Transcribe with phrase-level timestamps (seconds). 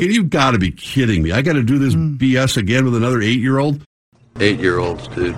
[0.00, 1.30] You've got to be kidding me.
[1.32, 2.16] I got to do this Hmm.
[2.16, 3.82] BS again with another eight year old?
[4.40, 5.36] Eight year olds, dude.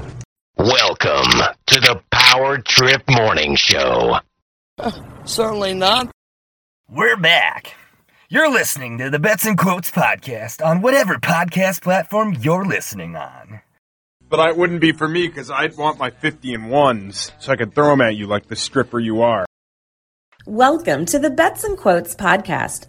[0.57, 1.33] Welcome
[1.67, 4.19] to the Power Trip Morning Show.
[5.25, 6.13] Certainly not.
[6.89, 7.75] We're back.
[8.29, 13.61] You're listening to the Bets and Quotes podcast on whatever podcast platform you're listening on.
[14.29, 17.53] But I it wouldn't be for me because I'd want my 50 and ones so
[17.53, 19.45] I could throw them at you like the stripper you are.
[20.47, 22.87] Welcome to the Bets and Quotes podcast.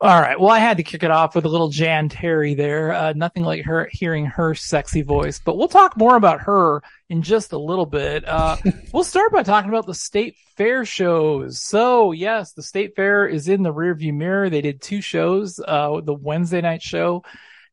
[0.00, 0.40] All right.
[0.40, 2.92] Well, I had to kick it off with a little Jan Terry there.
[2.92, 7.22] Uh, nothing like her hearing her sexy voice, but we'll talk more about her in
[7.22, 8.26] just a little bit.
[8.26, 8.56] Uh,
[8.92, 11.62] we'll start by talking about the state fair shows.
[11.62, 14.50] So yes, the state fair is in the rearview mirror.
[14.50, 17.22] They did two shows, uh, the Wednesday night show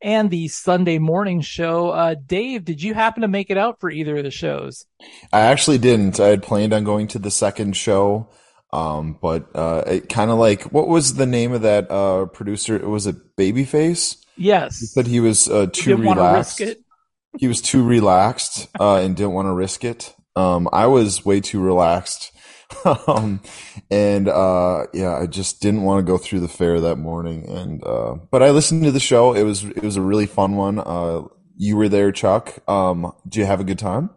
[0.02, 1.90] and the Sunday morning show.
[1.90, 4.86] Uh, Dave, did you happen to make it out for either of the shows?
[5.32, 6.20] I actually didn't.
[6.20, 8.30] I had planned on going to the second show,
[8.74, 12.78] um, but uh, it kind of like what was the name of that uh, producer?
[12.88, 14.18] Was it Babyface?
[14.38, 14.78] He Yes.
[14.94, 16.62] said he was uh, too to relaxed.
[17.38, 20.16] He was too relaxed uh, and didn't want to risk it.
[20.36, 22.31] Um, I was way too relaxed,
[23.08, 23.42] um,
[23.90, 27.48] and uh, yeah, I just didn't want to go through the fair that morning.
[27.50, 29.34] And uh, but I listened to the show.
[29.34, 30.80] It was it was a really fun one.
[30.80, 31.24] Uh,
[31.58, 32.58] you were there, Chuck.
[32.70, 34.10] Um, did you have a good time?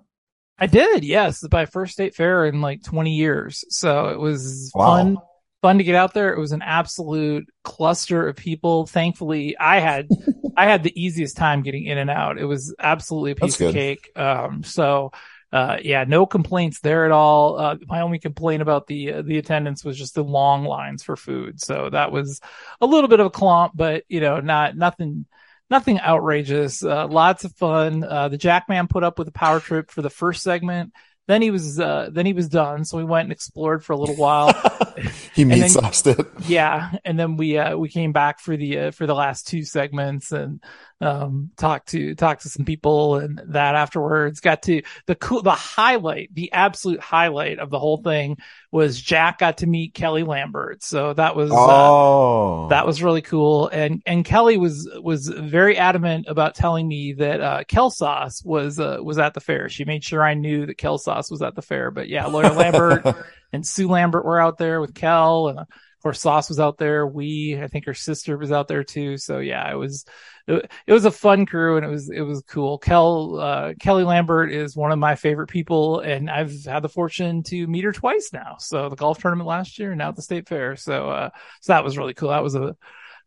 [0.58, 1.44] I did, yes.
[1.50, 3.64] My first state fair in like 20 years.
[3.70, 4.86] So it was Wow.
[4.86, 5.18] fun,
[5.62, 6.32] fun to get out there.
[6.32, 8.86] It was an absolute cluster of people.
[8.86, 10.08] Thankfully, I had,
[10.56, 12.38] I had the easiest time getting in and out.
[12.38, 14.08] It was absolutely a piece of cake.
[14.16, 15.10] Um, so,
[15.52, 17.58] uh, yeah, no complaints there at all.
[17.58, 21.16] Uh, my only complaint about the, uh, the attendance was just the long lines for
[21.16, 21.60] food.
[21.60, 22.40] So that was
[22.80, 25.26] a little bit of a clump, but you know, not, nothing,
[25.70, 26.84] nothing outrageous.
[26.84, 28.02] Uh, lots of fun.
[28.02, 30.92] Uh, the Jackman put up with a power trip for the first segment.
[31.26, 32.84] Then he was, uh, then he was done.
[32.84, 34.52] So we went and explored for a little while.
[35.34, 36.24] He sauced it.
[36.46, 36.92] yeah.
[37.04, 40.30] And then we, uh, we came back for the, uh, for the last two segments
[40.30, 40.62] and,
[41.04, 45.50] um, talked to, talked to some people and that afterwards got to the cool, the
[45.50, 48.38] highlight, the absolute highlight of the whole thing
[48.70, 50.82] was Jack got to meet Kelly Lambert.
[50.82, 53.68] So that was, uh, Oh, that was really cool.
[53.68, 58.80] And and Kelly was was very adamant about telling me that uh Kel Sauce was
[58.80, 59.68] uh, was at the fair.
[59.68, 61.90] She made sure I knew that Kel Sauce was at the fair.
[61.90, 63.06] But yeah, Lawyer Lambert
[63.52, 65.66] and Sue Lambert were out there with Kel and of
[66.12, 67.06] Sauce was out there.
[67.06, 69.16] We I think her sister was out there too.
[69.16, 70.04] So yeah, it was
[70.46, 72.78] it, it was a fun crew and it was it was cool.
[72.78, 77.42] Kel uh Kelly Lambert is one of my favorite people and I've had the fortune
[77.44, 78.56] to meet her twice now.
[78.58, 80.76] So the golf tournament last year and now at the state fair.
[80.76, 82.30] So uh so that was really cool.
[82.30, 82.76] That was a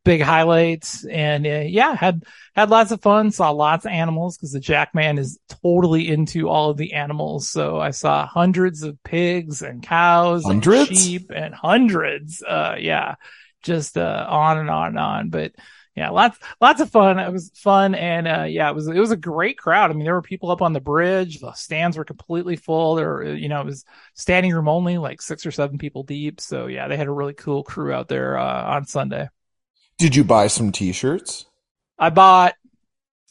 [0.08, 2.24] big highlights and uh, yeah, had
[2.56, 6.70] had lots of fun, saw lots of animals because the Jackman is totally into all
[6.70, 7.50] of the animals.
[7.50, 10.90] So I saw hundreds of pigs and cows Hundreds?
[10.90, 12.42] and sheep and hundreds.
[12.42, 13.16] Uh yeah,
[13.62, 15.30] just uh on and on and on.
[15.30, 15.52] But
[15.94, 17.20] yeah, lots lots of fun.
[17.20, 19.92] It was fun and uh yeah, it was it was a great crowd.
[19.92, 21.40] I mean, there were people up on the bridge.
[21.42, 22.96] The stands were completely full.
[22.96, 26.40] There were, you know, it was standing room only, like six or seven people deep.
[26.40, 29.28] So yeah, they had a really cool crew out there uh, on Sunday.
[29.98, 31.46] Did you buy some T-shirts?
[32.00, 32.54] I bought,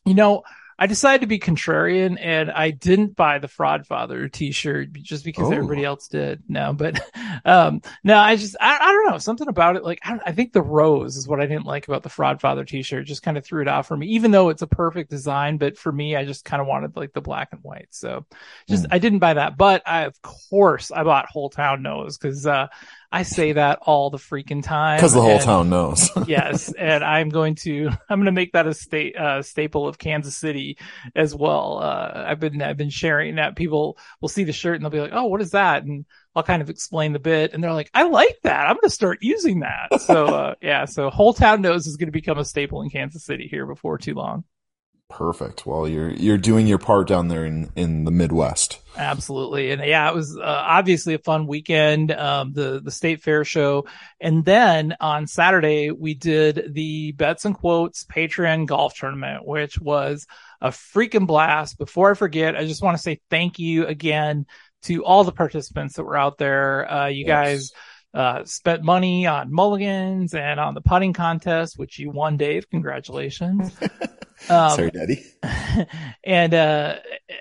[0.05, 0.43] you know,
[0.79, 5.49] I decided to be contrarian and I didn't buy the Fraud Father t-shirt just because
[5.49, 5.53] Oh.
[5.53, 6.43] everybody else did.
[6.49, 7.01] No, but,
[7.47, 9.85] um, no, I just, I, I don't know, something about it.
[9.85, 12.63] Like, I, I think the rose is what I didn't like about the Fraud Father
[12.67, 13.07] t-shirt.
[13.07, 15.57] Just kind of threw it off for me, even though it's a perfect design.
[15.57, 17.89] But for me, I just kind of wanted like the black and white.
[17.93, 18.27] So
[18.69, 18.93] just, Hmm.
[18.93, 22.67] I didn't buy that, but I, of course, I bought Whole Town Knows because, uh,
[23.11, 24.99] I say that all the freaking time.
[24.99, 26.11] Because the whole and- town knows.
[26.27, 29.99] yes, and I'm going to I'm going to make that a state uh, staple of
[29.99, 30.79] Kansas City
[31.15, 31.79] as well.
[31.83, 35.01] Uh, I've been I've been sharing that people will see the shirt and they'll be
[35.01, 36.05] like, "Oh, what is that?" and
[36.35, 38.67] I'll kind of explain the bit, and they're like, "I like that.
[38.67, 42.09] I'm going to start using that." So uh, yeah, so whole town knows is going
[42.09, 44.45] to become a staple in Kansas City here before too long.
[45.09, 45.65] Perfect.
[45.67, 48.81] Well, you're you're doing your part down there in in the Midwest.
[48.97, 49.71] Absolutely.
[49.71, 52.11] And yeah, it was uh, obviously a fun weekend.
[52.11, 53.87] Um, the, the state fair show.
[54.21, 60.27] And then on Saturday, we did the bets and quotes Patreon golf tournament, which was
[60.61, 61.79] a freaking blast.
[61.79, 64.47] Before I forget, I just want to say thank you again
[64.83, 66.91] to all the participants that were out there.
[66.91, 67.73] Uh, you guys,
[68.17, 72.69] uh, spent money on mulligans and on the putting contest, which you won, Dave.
[72.71, 73.77] Congratulations.
[74.51, 75.25] Um, Sorry, Daddy.
[76.25, 76.97] and uh,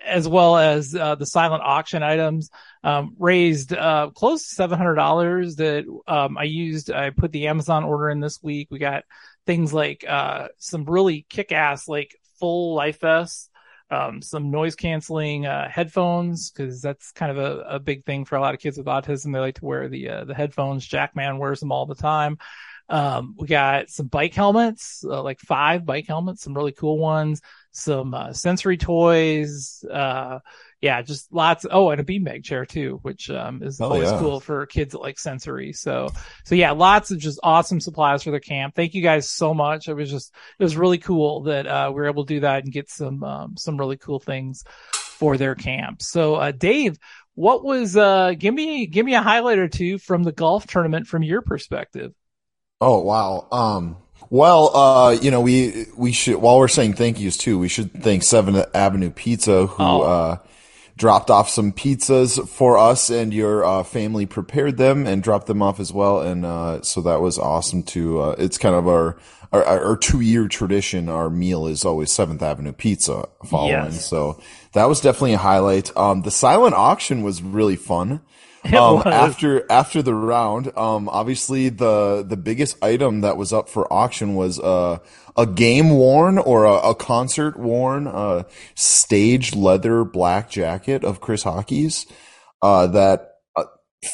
[0.05, 2.49] as well as uh, the silent auction items
[2.85, 6.89] um, raised uh, close to seven hundred dollars that um, I used.
[6.89, 8.69] I put the Amazon order in this week.
[8.71, 9.03] We got
[9.45, 13.49] things like uh, some really kick-ass like full life vests,
[13.91, 18.35] um, some noise canceling uh, headphones because that's kind of a, a big thing for
[18.35, 19.33] a lot of kids with autism.
[19.33, 20.85] They like to wear the uh, the headphones.
[20.85, 22.37] Jackman wears them all the time.
[22.87, 27.41] Um, we got some bike helmets, uh, like five bike helmets, some really cool ones,
[27.71, 29.83] some uh, sensory toys.
[30.85, 31.65] Yeah, just lots.
[31.69, 34.19] Oh, and a beanbag chair too, which um, is Oh, always yeah.
[34.19, 35.73] cool for kids that like sensory.
[35.73, 36.09] So,
[36.43, 38.75] so yeah, lots of just awesome supplies for the camp.
[38.75, 39.87] Thank you guys so much.
[39.87, 42.63] It was just, it was really cool that uh, we were able to do that
[42.63, 46.01] and get some um, some really cool things for their camp.
[46.03, 46.97] So, uh, Dave,
[47.33, 51.07] what was uh, give me give me a highlight or two from the golf tournament
[51.07, 52.13] from your perspective.
[52.79, 53.47] Oh wow.
[53.51, 53.97] Um
[54.29, 57.91] well, uh, you know, we we should while we're saying thank yous too, we should
[58.03, 60.01] thank Seventh Avenue Pizza who Oh.
[60.01, 60.37] uh
[60.97, 65.61] dropped off some pizzas for us and your uh, family prepared them and dropped them
[65.61, 68.21] off as well and uh so that was awesome too.
[68.21, 69.17] Uh, it's kind of our
[69.51, 71.09] our, our two year tradition.
[71.09, 73.71] Our meal is always Seventh Avenue Pizza following.
[73.71, 74.05] Yes.
[74.05, 74.41] So
[74.73, 75.95] that was definitely a highlight.
[75.95, 78.21] Um, the silent auction was really fun.
[78.75, 83.91] Um, after after the round, um, obviously the the biggest item that was up for
[83.93, 84.97] auction was uh,
[85.37, 91.43] a game worn or a, a concert worn uh, stage leather black jacket of Chris
[91.43, 92.07] Hawkey's
[92.61, 93.65] uh, that uh,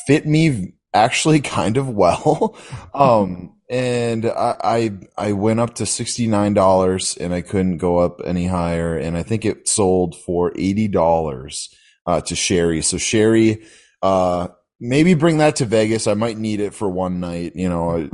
[0.05, 2.57] fit me actually kind of well.
[2.93, 7.99] um, and I, I I went up to sixty nine dollars and I couldn't go
[7.99, 8.97] up any higher.
[8.97, 11.73] And I think it sold for eighty dollars
[12.05, 12.81] uh, to Sherry.
[12.81, 13.63] So Sherry,
[14.01, 14.49] uh,
[14.79, 16.07] maybe bring that to Vegas.
[16.07, 17.53] I might need it for one night.
[17.55, 18.09] You know,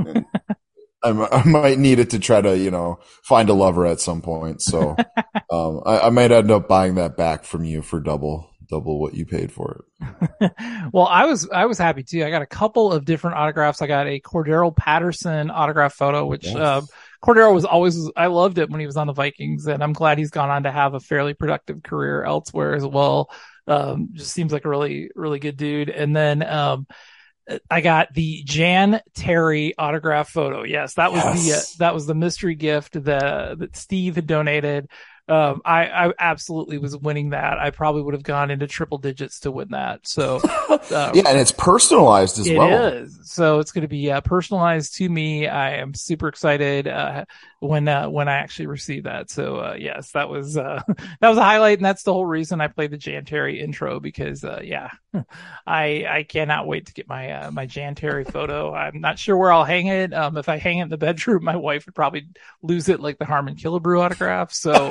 [1.04, 4.22] I, I might need it to try to you know find a lover at some
[4.22, 4.62] point.
[4.62, 4.96] So
[5.52, 9.14] um, I, I might end up buying that back from you for double double what
[9.14, 10.52] you paid for it.
[10.94, 12.24] well, I was I was happy too.
[12.26, 13.82] I got a couple of different autographs.
[13.82, 16.56] I got a Cordarrelle Patterson autograph photo, which Yes.
[16.56, 16.82] uh,
[17.24, 20.18] Cordero was always I loved it when he was on the Vikings, and I'm glad
[20.18, 23.32] he's gone on to have a fairly productive career elsewhere as well.
[23.68, 25.90] Um, just seems like a really really good dude.
[25.90, 26.88] And then um,
[27.70, 30.64] I got the Jan Terry autograph photo.
[30.64, 34.90] Yes, that was the uh, that was the mystery gift that that Steve had donated.
[35.30, 37.60] Um, I, I absolutely was winning that.
[37.60, 40.08] I probably would have gone into triple digits to win that.
[40.08, 40.78] So, uh,
[41.14, 42.88] Yeah, and it's personalized as it well.
[42.88, 43.20] is.
[43.24, 45.48] So it's going to be uh, personalized to me.
[45.48, 47.26] I am super excited uh,
[47.60, 49.30] when uh, when I actually receive that.
[49.30, 50.82] So uh, yes, that was uh,
[51.20, 54.00] that was a highlight, and that's the whole reason I played the Jan Terry intro
[54.00, 54.92] because uh, yeah,
[55.68, 58.74] I I cannot wait to get my uh, my Jan Terry photo.
[58.74, 60.14] I'm not sure where I'll hang it.
[60.14, 62.28] Um, if I hang it in the bedroom, my wife would probably
[62.62, 64.54] lose it like the Harmon Killebrew autograph.
[64.54, 64.90] So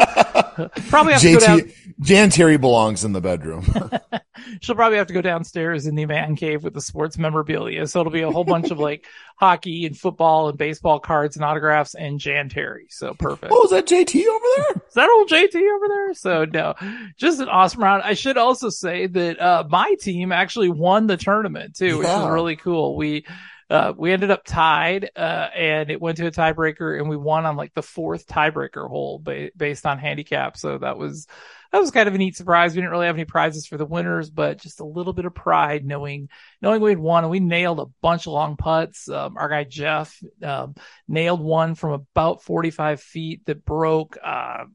[0.88, 1.60] probably have to go down.
[1.60, 3.64] JT Jan Terry belongs in the bedroom.
[4.60, 7.86] she'll probably have to go downstairs in the man cave with the sports memorabilia.
[7.86, 9.06] So it'll be a whole bunch of like
[9.36, 12.86] hockey and football and baseball cards and autographs and Jan Terry.
[12.90, 13.52] So perfect.
[13.54, 14.82] oh, is that JT over there?
[14.88, 16.14] Is that old JT over there?
[16.14, 16.74] So no,
[17.16, 18.02] just an awesome round.
[18.02, 22.26] I should also say that, uh, my team actually won the tournament too, which is
[22.26, 22.96] really cool.
[22.96, 23.24] We,
[23.68, 27.44] uh, we ended up tied, uh, and it went to a tiebreaker and we won
[27.44, 30.56] on like the fourth tiebreaker hole ba- based on handicap.
[30.56, 31.26] So that was,
[31.72, 32.72] that was kind of a neat surprise.
[32.72, 35.34] We didn't really have any prizes for the winners, but just a little bit of
[35.34, 36.28] pride knowing,
[36.62, 39.08] knowing we'd won and we nailed a bunch of long putts.
[39.08, 40.76] Um, our guy Jeff, um,
[41.08, 44.66] nailed one from about 45 feet that broke, uh,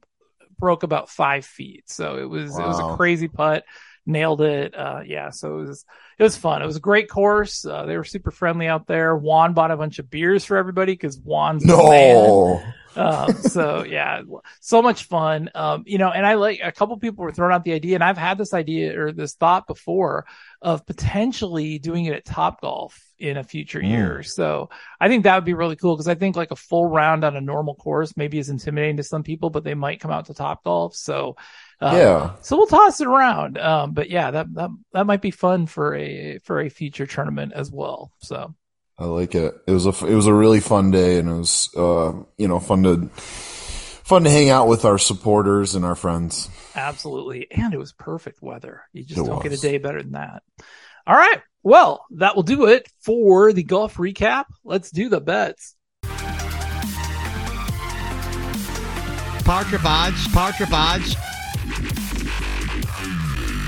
[0.59, 1.89] broke about five feet.
[1.89, 3.63] So it was, it was a crazy putt.
[4.05, 4.75] Nailed it.
[4.75, 5.29] Uh, yeah.
[5.29, 5.85] So it was,
[6.17, 6.61] it was fun.
[6.61, 7.65] It was a great course.
[7.65, 9.15] Uh, they were super friendly out there.
[9.15, 11.63] Juan bought a bunch of beers for everybody because Juan's.
[11.63, 12.61] No.
[12.95, 14.21] Um, so yeah,
[14.59, 15.49] so much fun.
[15.55, 18.03] Um, you know, and I like a couple people were throwing out the idea, and
[18.03, 20.25] I've had this idea or this thought before
[20.61, 23.89] of potentially doing it at Top Golf in a future Mm.
[23.89, 24.23] year.
[24.23, 27.23] So I think that would be really cool because I think like a full round
[27.23, 30.25] on a normal course maybe is intimidating to some people, but they might come out
[30.27, 30.95] to Top Golf.
[30.95, 31.35] So
[31.81, 32.31] um, Yeah.
[32.41, 33.57] so we'll toss it around.
[33.57, 37.53] Um, but yeah, that that that might be fun for a for a future tournament
[37.55, 38.11] as well.
[38.19, 38.53] So.
[38.99, 39.55] I like it.
[39.65, 42.59] It was a it was a really fun day, and it was uh you know
[42.59, 43.09] fun to
[44.11, 46.49] fun to hang out with our supporters and our friends.
[46.75, 47.49] Absolutely.
[47.49, 48.81] And it was perfect weather.
[48.91, 50.43] You just It don't get a day better than that.
[51.07, 51.41] All right.
[51.63, 54.47] Well, that will do it for the golf recap.
[54.65, 55.77] Let's do the bets.
[59.45, 61.15] Power trip odds, power trip odds.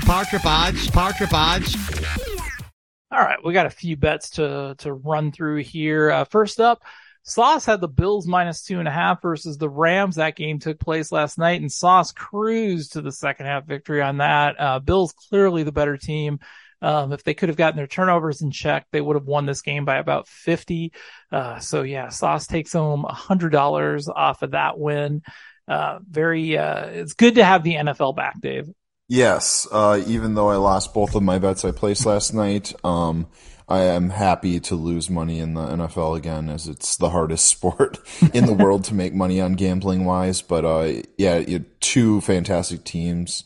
[0.04, 1.74] Power trip odds, power trip odds.
[3.10, 3.38] All right.
[3.42, 6.10] We got a few bets to, to run through here.
[6.10, 6.82] Uh, first up,
[7.26, 10.16] Sauce had the Bills minus two and a half versus the Rams.
[10.16, 14.18] That game took place last night and Sauce cruised to the second half victory on
[14.18, 14.60] that.
[14.60, 16.38] Uh, Bills clearly the better team.
[16.82, 19.62] Um, if they could have gotten their turnovers in check, they would have won this
[19.62, 20.92] game by about 50.
[21.32, 25.22] Uh, so yeah, Sauce takes home $100 off of that win.
[25.66, 28.68] Uh, very, uh, it's good to have the NFL back, Dave.
[29.08, 33.28] Yes, uh, even though I lost both of my bets I placed last night, um,
[33.68, 37.98] I am happy to lose money in the NFL again, as it's the hardest sport
[38.32, 40.42] in the world to make money on gambling wise.
[40.42, 43.44] But uh, yeah, two fantastic teams.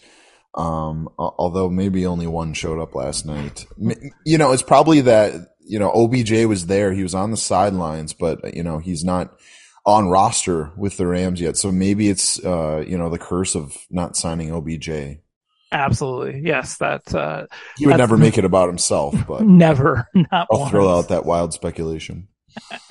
[0.55, 3.65] Um, although maybe only one showed up last night.
[4.25, 8.13] You know, it's probably that you know OBJ was there; he was on the sidelines,
[8.13, 9.39] but you know he's not
[9.87, 11.57] on roster with the Rams yet.
[11.57, 15.19] So maybe it's uh, you know the curse of not signing OBJ.
[15.71, 16.41] Absolutely.
[16.45, 16.79] Yes.
[16.79, 17.47] That, uh,
[17.77, 20.09] He would never make it about himself, but Never.
[20.15, 22.29] Not I'll throw out that wild speculation.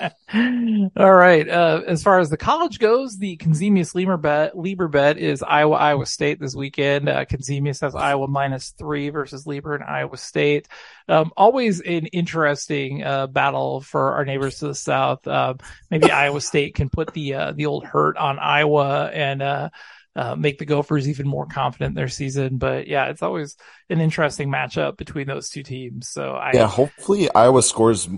[0.96, 1.48] All right.
[1.48, 5.76] Uh, as far as the college goes, the Conzemius Lieber bet, Lieber bet is Iowa,
[5.76, 7.08] Iowa State this weekend.
[7.08, 10.68] Uh, Conzemius has Iowa minus three versus Lieber and Iowa State.
[11.08, 15.26] Um, always an interesting, uh, battle for our neighbors to the south.
[15.26, 15.58] Um,
[15.90, 19.70] maybe Iowa State can put the, uh, the old hurt on Iowa and,
[20.18, 22.58] uh, make the Gophers even more confident in their season.
[22.58, 23.56] But yeah, it's always
[23.88, 26.08] an interesting matchup between those two teams.
[26.08, 28.08] So I, Yeah, hopefully Iowa scores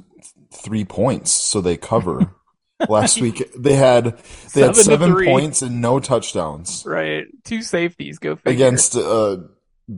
[0.50, 2.34] three points so they cover.
[2.88, 7.26] Last week they had they Seven had seven points and no touchdowns right.
[7.44, 8.18] Two safeties.
[8.18, 8.52] Go figure.
[8.52, 9.44] against a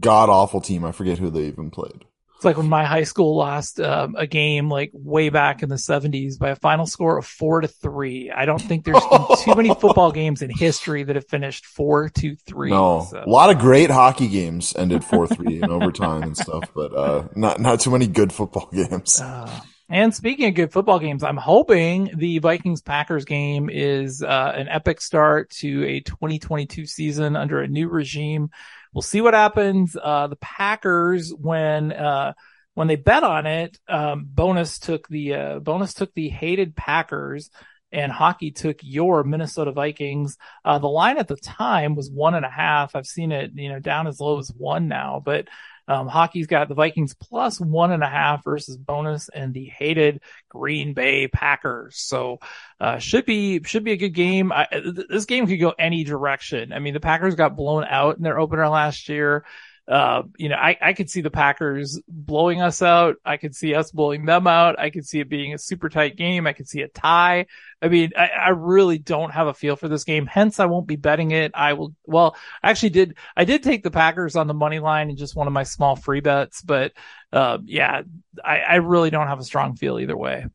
[0.01, 0.85] god awful team.
[0.85, 2.05] I forget who they even played.
[2.43, 5.77] It's like when my high school lost um, a game like way back in the
[5.77, 8.33] 70s by a final score of four to three.
[8.33, 12.09] I don't think there's been too many football games in history that have finished four
[12.09, 12.71] to three.
[12.71, 16.69] No, So, a lot of great hockey games ended four three in overtime and stuff,
[16.75, 19.21] but uh, not not too many good football games.
[19.21, 24.53] uh, and speaking of good football games, I'm hoping the Vikings Packers game is uh,
[24.57, 28.51] an epic start to a 2022 season under a new regime.
[28.93, 29.97] We'll see what happens.
[30.01, 32.35] Uh, the Packers, when, uh,
[32.75, 37.51] when they bet on it, um, bonus took the, uh, bonus took the hated Packers
[37.91, 40.37] and Hawkey took your Minnesota Vikings.
[40.65, 42.97] Uh, the line at the time was one and a half.
[42.97, 45.49] I've seen it, you know, down as low as one now, but,
[45.89, 50.21] um, Hawkey's got the Vikings plus one and a half versus bonus and the hated
[50.49, 51.97] Green Bay Packers.
[51.99, 52.39] So,
[52.81, 54.53] uh, should be, should be a good game.
[54.53, 56.73] I, th- this game could go any direction.
[56.73, 59.45] I mean, the Packers got blown out in their opener last year.
[59.89, 63.17] Uh, you know, I, I could see the Packers blowing us out.
[63.25, 64.79] I could see us blowing them out.
[64.79, 66.47] I could see it being a super tight game.
[66.47, 67.47] I could see a tie.
[67.83, 70.27] I mean, I, I really don't have a feel for this game.
[70.27, 71.51] Hence, I won't be betting it.
[71.55, 75.11] I will, well, I actually did, I did take the Packers on the money line
[75.11, 76.93] in just one of my small free bets, but,
[77.33, 78.03] uh, yeah,
[78.45, 80.47] I, I really don't have a strong feel either way.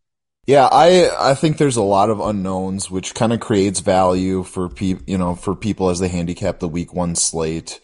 [0.46, 4.70] Yeah, I I think there's a lot of unknowns, which kind of creates value for
[4.70, 7.82] people, you know, for people as they handicap the week one slate.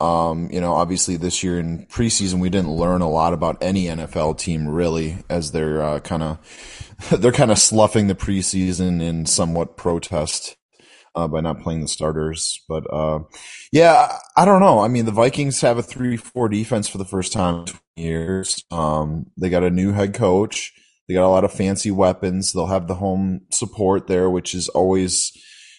[0.00, 3.86] Um, you know, obviously this year in preseason we didn't learn a lot about any
[3.86, 9.26] NFL team really, as they're uh, kind of they're kind of sloughing the preseason in
[9.26, 10.56] somewhat protest
[11.14, 12.60] uh, by not playing the starters.
[12.68, 13.20] But uh,
[13.72, 14.80] yeah, I don't know.
[14.80, 18.64] I mean, the Vikings have a three-four defense for the first time in 20 years.
[18.70, 20.72] Um, they got a new head coach.
[21.08, 22.52] They got a lot of fancy weapons.
[22.52, 25.32] They'll have the home support there, which is always,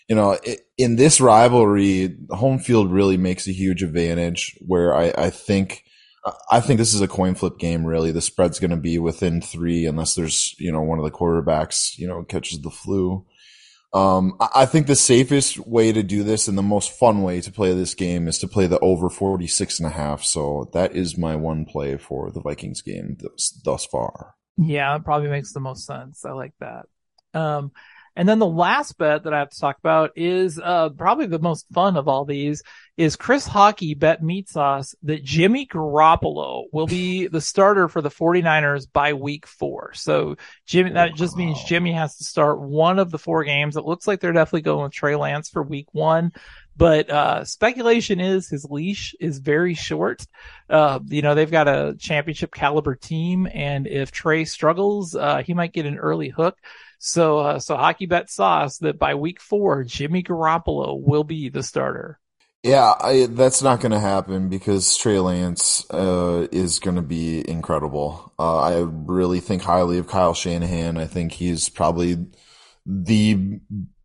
[0.07, 0.37] you know,
[0.77, 4.57] in this rivalry, home field really makes a huge advantage.
[4.65, 5.83] Where I, I think,
[6.51, 7.85] I think this is a coin flip game.
[7.85, 11.11] Really, the spread's going to be within three, unless there's, you know, one of the
[11.11, 13.25] quarterbacks, you know, catches the flu.
[13.93, 17.41] Um, I I think the safest way to do this and the most fun way
[17.41, 20.23] to play this game is to play the over 46 and a half.
[20.23, 24.35] So that is my one play for the Vikings game thus, thus far.
[24.57, 26.25] Yeah, it probably makes the most sense.
[26.25, 26.85] I like that.
[27.33, 27.71] Um,
[28.15, 31.39] and then the last bet that I have to talk about is, uh, probably the
[31.39, 32.63] most fun of all these
[32.97, 38.09] is Chris Hawkey bet meat sauce that Jimmy Garoppolo will be the starter for the
[38.09, 39.91] 49ers by week four.
[39.93, 43.75] So Jimmy, that just means Jimmy has to start one of the four games.
[43.75, 46.31] It looks like they're definitely going with Trey Lance for week one.
[46.77, 50.25] But, uh, speculation is his leash is very short.
[50.69, 53.47] Uh, you know, they've got a championship caliber team.
[53.53, 56.57] And if Trey struggles, uh, he might get an early hook.
[56.99, 61.63] So, uh, so Hawkey bet sauce that by week four, Jimmy Garoppolo will be the
[61.63, 62.19] starter.
[62.63, 67.47] Yeah, I, that's not going to happen because Trey Lance uh, is going to be
[67.47, 68.33] incredible.
[68.39, 70.97] Uh, I really think highly of Kyle Shanahan.
[70.97, 72.25] I think he's probably
[72.87, 73.59] the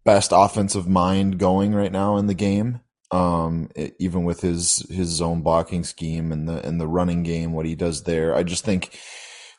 [0.05, 2.81] best offensive mind going right now in the game.
[3.11, 7.55] Um, e- even with his his zone blocking scheme and the and the running game,
[7.55, 8.99] what he does there, I just think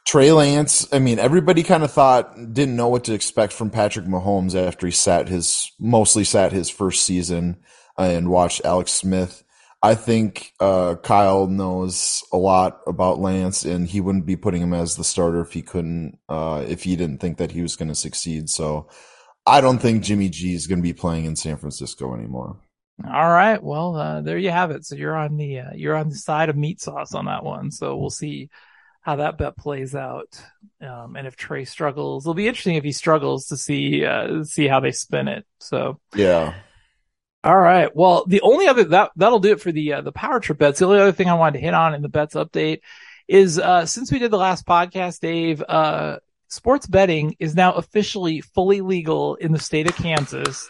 [0.05, 4.05] Trey Lance, I mean, everybody kind of thought, didn't know what to expect from Patrick
[4.05, 7.58] Mahomes after he sat his, mostly sat his first season
[7.98, 9.43] uh, and watched Alex Smith.
[9.84, 14.74] I think uh, Kyle knows a lot about Lance, and he wouldn't be putting him
[14.74, 17.89] as the starter if he couldn't, uh, if he didn't think that he was going
[17.89, 18.50] to succeed.
[18.50, 18.89] So
[19.46, 22.60] I don't think Jimmy G is going to be playing in San Francisco anymore.
[23.03, 23.62] All right.
[23.62, 24.86] Well, uh, there you have it.
[24.86, 27.72] So you're on the uh, you're on the side of meat sauce on that one.
[27.72, 28.50] So we'll see
[29.01, 30.39] how that bet plays out.
[30.79, 34.67] Um, and if Trey struggles, it'll be interesting if he struggles to see uh, see
[34.67, 35.46] how they spin it.
[35.60, 36.53] So Yeah.
[37.43, 37.93] all right.
[37.96, 40.79] Well, the only other that that'll do it for the uh, the power trip bets.
[40.79, 42.81] The only other thing I wanted to hit on in the bets update
[43.27, 46.17] is uh, since we did the last podcast, Dave, uh,
[46.50, 50.70] sports betting is now officially fully legal in the state of Kansas,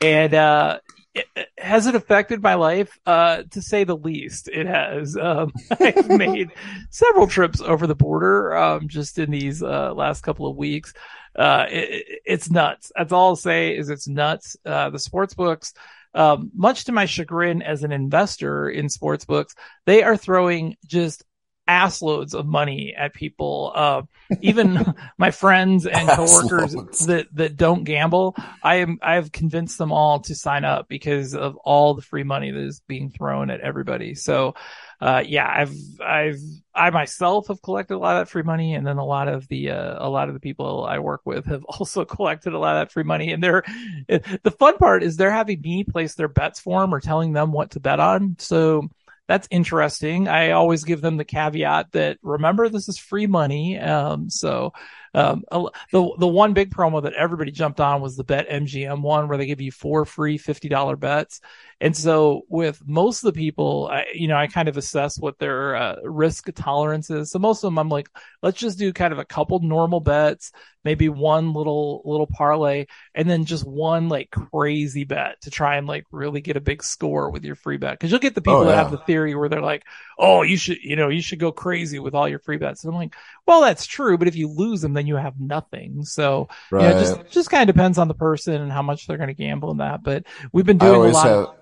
[0.00, 0.78] and uh,
[1.14, 1.26] it,
[1.58, 2.98] has it affected my life?
[3.04, 5.16] Uh, to say the least, it has.
[5.16, 6.50] Um, I've made
[6.90, 10.92] several trips over the border um, just in these uh, last couple of weeks.
[11.36, 12.92] Uh, it- it's nuts.
[12.96, 14.56] That's all I'll say is it's nuts.
[14.64, 15.72] Uh, the sports books,
[16.14, 19.54] um, much to my chagrin as an investor in sports books,
[19.86, 21.24] they are throwing just
[21.70, 23.72] ass loads of money at people.
[23.74, 24.02] Uh,
[24.40, 27.06] even my friends and coworkers Assloads.
[27.06, 31.34] that, that don't gamble, I am, I have convinced them all to sign up because
[31.34, 34.16] of all the free money that is being thrown at everybody.
[34.16, 34.54] So,
[35.00, 35.74] uh, yeah, I've,
[36.04, 36.40] I've,
[36.74, 39.46] I myself have collected a lot of that free money and then a lot of
[39.46, 42.76] the, uh, a lot of the people I work with have also collected a lot
[42.76, 43.32] of that free money.
[43.32, 43.62] And they're,
[44.08, 47.52] the fun part is they're having me place their bets for them or telling them
[47.52, 48.34] what to bet on.
[48.40, 48.88] So,
[49.30, 50.26] that's interesting.
[50.26, 53.78] I always give them the caveat that remember this is free money.
[53.78, 54.72] Um, so
[55.14, 55.44] um,
[55.92, 59.38] the the one big promo that everybody jumped on was the Bet MGM one, where
[59.38, 61.40] they give you four free fifty dollar bets.
[61.82, 65.38] And so with most of the people, I, you know, I kind of assess what
[65.38, 67.30] their uh, risk tolerance is.
[67.30, 68.08] So most of them, I'm like,
[68.42, 70.52] let's just do kind of a couple normal bets,
[70.84, 75.86] maybe one little little parlay, and then just one like crazy bet to try and
[75.86, 77.92] like really get a big score with your free bet.
[77.92, 79.84] Because you'll get the people Oh, that have the theory where they're like,
[80.18, 82.84] oh, you should, you know, you should go crazy with all your free bets.
[82.84, 83.14] And I'm like,
[83.46, 86.04] well, that's true, but if you lose them, then you have nothing.
[86.04, 89.16] So you know, just just kind of depends on the person and how much they're
[89.16, 90.02] going to gamble in that.
[90.02, 91.26] But we've been doing a lot.
[91.26, 91.54] have, of,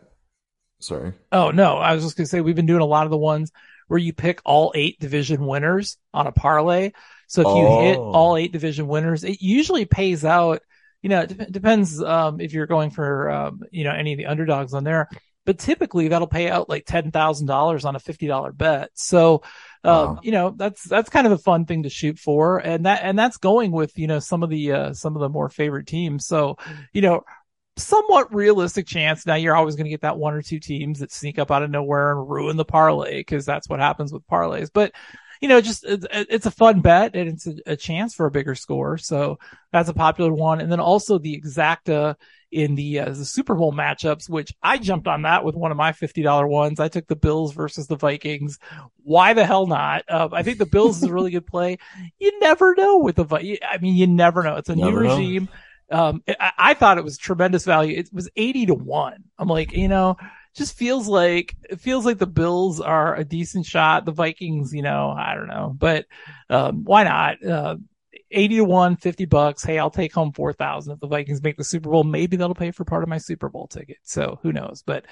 [0.80, 1.12] sorry.
[1.32, 3.18] oh no, I was just going to say we've been doing a lot of the
[3.18, 3.50] ones
[3.88, 6.92] where you pick all eight division winners on a parlay.
[7.26, 8.12] So if you hit Oh.
[8.12, 10.62] all eight division winners, it usually pays out.
[11.02, 14.18] You know, it dep- depends um, if you're going for um, you know any of
[14.18, 15.08] the underdogs on there,
[15.46, 18.90] but typically that'll pay out like ten thousand dollars on a fifty dollar bet.
[18.94, 19.42] So
[19.84, 20.18] um, Wow.
[20.22, 23.18] you know that's that's kind of a fun thing to shoot for, and that and
[23.18, 26.26] that's going with you know some of the uh, some of the more favorite teams.
[26.26, 26.56] So
[26.92, 27.22] you know
[27.78, 29.26] somewhat realistic chance.
[29.26, 31.62] Now you're always going to get that one or two teams that sneak up out
[31.62, 34.70] of nowhere and ruin the parlay because that's what happens with parlays.
[34.72, 34.92] But
[35.40, 38.30] you know, just it's, it's a fun bet and it's a, a chance for a
[38.30, 38.98] bigger score.
[38.98, 39.38] So
[39.72, 40.60] that's a popular one.
[40.60, 42.16] And then also the exacta
[42.50, 45.76] in the uh, the Super Bowl matchups, which I jumped on that with one of
[45.76, 46.80] my fifty dollar ones.
[46.80, 48.58] I took the Bills versus the Vikings.
[49.04, 50.04] Why the hell not?
[50.08, 51.78] Uh, I think the Bills is a really good play.
[52.18, 54.56] You never know with the Vi- I mean, you never know.
[54.56, 55.16] It's a Never new know.
[55.18, 55.48] regime.
[55.90, 57.96] Um, I, I thought it was tremendous value.
[57.96, 59.24] It was 80 to one.
[59.38, 60.16] I'm like, you know,
[60.54, 64.04] just feels like, it feels like the Bills are a decent shot.
[64.04, 66.06] The Vikings, you know, I don't know, but,
[66.50, 67.44] um, why not?
[67.44, 67.76] Uh,
[68.30, 69.64] 80 to 1, 50 bucks.
[69.64, 72.04] Hey, I'll take home 4,000 if the Vikings make the Super Bowl.
[72.04, 73.98] Maybe that'll pay for part of my Super Bowl ticket.
[74.02, 74.82] So who knows?
[74.84, 75.06] But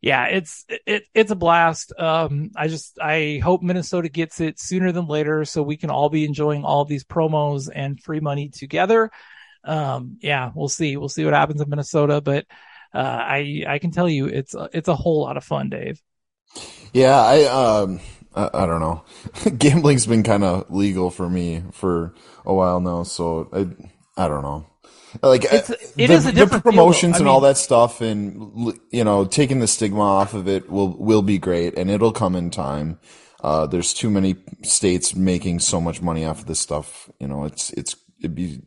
[0.00, 1.92] yeah, it's, it, it's a blast.
[1.98, 6.10] Um, I just, I hope Minnesota gets it sooner than later so we can all
[6.10, 9.10] be enjoying all these promos and free money together.
[9.64, 10.96] Um, yeah, we'll see.
[10.96, 12.46] We'll see what happens in Minnesota, but,
[12.94, 16.00] uh, I, I can tell you it's, a- it's a whole lot of fun, Dave.
[16.92, 18.00] Yeah, I um
[18.34, 19.04] I, I don't know.
[19.58, 24.42] Gambling's been kind of legal for me for a while now, so I I don't
[24.42, 24.66] know.
[25.22, 26.92] Like It's- uh, it the, is a the different feel, though.
[26.92, 30.96] promotions and all that stuff, and you know, taking the stigma off of it will
[30.96, 32.98] will be great, and it'll come in time.
[33.40, 37.10] Uh, there's too many states making so much money off of this stuff.
[37.20, 38.62] You know, it's it's it'd be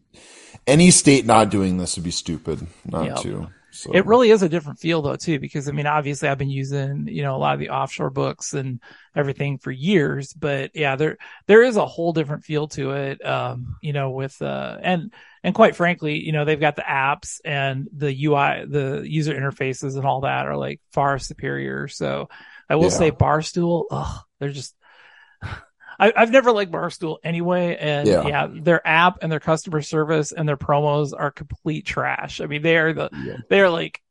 [0.67, 3.17] any state not doing this would be stupid not Yep.
[3.17, 3.47] to.
[3.71, 6.49] So It really is a different feel though too, because I mean, obviously I've been
[6.49, 8.82] using, you know, a lot of the offshore books and
[9.15, 13.23] everything for years, but yeah, there, there is a whole different feel to it.
[13.25, 17.39] Um, you know, with, uh, and, and quite frankly, you know, they've got the apps
[17.45, 21.88] and the UI, the user interfaces and all that are like far superior.
[21.88, 22.30] So
[22.69, 22.97] I will Yeah.
[22.97, 24.75] say Barstool, ugh, they're just,
[25.99, 27.75] I, I've never liked Barstool anyway.
[27.79, 28.27] And Yeah.
[28.27, 28.47] yeah.
[28.51, 32.39] their app and their customer service and their promos are complete trash.
[32.41, 33.38] I mean, they are the, Yeah.
[33.49, 34.01] they're like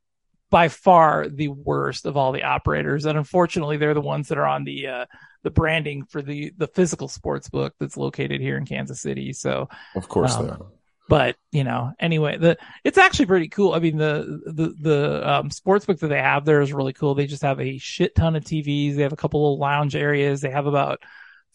[0.51, 4.47] by far the worst of all the operators, and unfortunately, they're the ones that are
[4.47, 5.07] on the uh,
[5.43, 9.33] the branding for the the physical sports book that's located here in Kansas City.
[9.33, 10.67] So, Of course Um, they are.
[11.09, 13.75] but you know, anyway, the it's actually pretty cool.
[13.75, 17.17] I mean, the the the um, sports book that they have there is really cool.
[17.17, 18.95] They just have a shit ton of TVs.
[18.95, 20.41] They have a couple of lounge areas.
[20.43, 21.01] They have about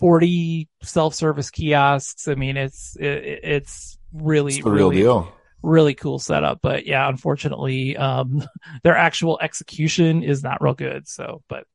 [0.01, 2.27] forty self service kiosks.
[2.27, 3.05] I mean, it's it,
[3.43, 5.33] it's really It's the real really deal.
[5.63, 6.59] really cool setup.
[6.61, 8.43] But yeah, unfortunately, um,
[8.83, 11.07] their actual execution is not real good.
[11.07, 11.65] So, but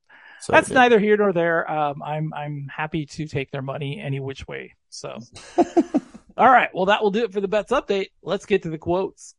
[0.40, 0.74] So, that's yeah.
[0.74, 1.70] neither here nor there.
[1.70, 4.74] Um, I'm I'm happy to take their money any which way.
[4.90, 5.16] So,
[6.36, 8.08] all right, well that will do it for the bets update.
[8.22, 9.34] Let's get to the quotes.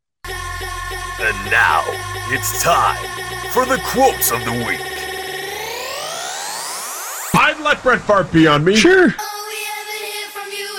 [1.20, 1.84] And now
[2.30, 3.04] it's time
[3.52, 4.97] for the quotes of the week.
[7.68, 8.78] I'd let Brett Favre be on me.
[8.78, 9.14] Sure.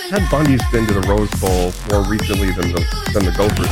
[0.09, 3.67] Ted Bundy's been to the Rose Bowl more recently than the than the Gophers.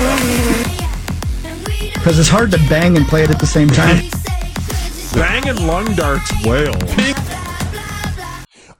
[1.94, 4.04] Because it's hard to bang and play it at the same time.
[5.16, 6.76] bang and lung darts whale.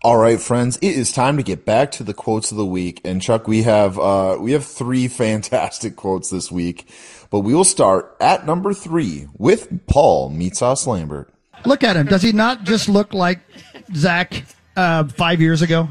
[0.04, 3.02] All right, friends, it is time to get back to the quotes of the week.
[3.04, 6.88] And Chuck, we have uh, we have three fantastic quotes this week,
[7.32, 11.34] but we will start at number three with Paul Meatsauce Lambert.
[11.66, 12.06] Look at him.
[12.06, 13.40] Does he not just look like
[13.96, 14.46] Zach
[14.76, 15.90] uh, five years ago?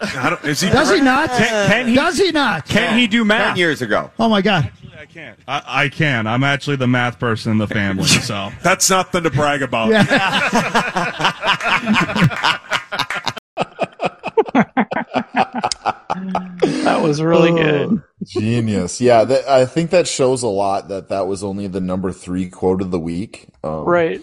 [0.00, 1.30] I don't, is he Does he not?
[1.30, 1.94] Can, can he?
[1.94, 2.66] Does he not?
[2.66, 3.48] Can he do math?
[3.48, 4.10] Ten years ago.
[4.18, 4.70] Oh my God.
[4.98, 5.38] I, can't.
[5.46, 6.26] I I, can.
[6.26, 9.90] I'm actually the math person in the family, so That's nothing to brag about.
[16.84, 18.02] That was really good.
[18.24, 19.00] Genius.
[19.00, 22.48] Yeah, that, I think that shows a lot that that was only the number three
[22.48, 23.48] quote of the week.
[23.62, 24.22] Um, Right.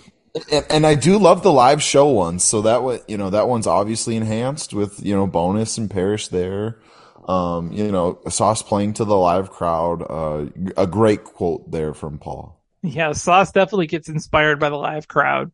[0.52, 2.44] And, and I do love the live show ones.
[2.44, 6.30] So that one, you know, that one's obviously enhanced with, you know, bonus and parish
[6.30, 6.80] there.
[7.28, 10.02] Um, you know, sauce playing to the live crowd.
[10.02, 12.62] Uh, a great quote there from Paul.
[12.84, 15.52] Yeah, Sauce definitely gets inspired by the live crowd.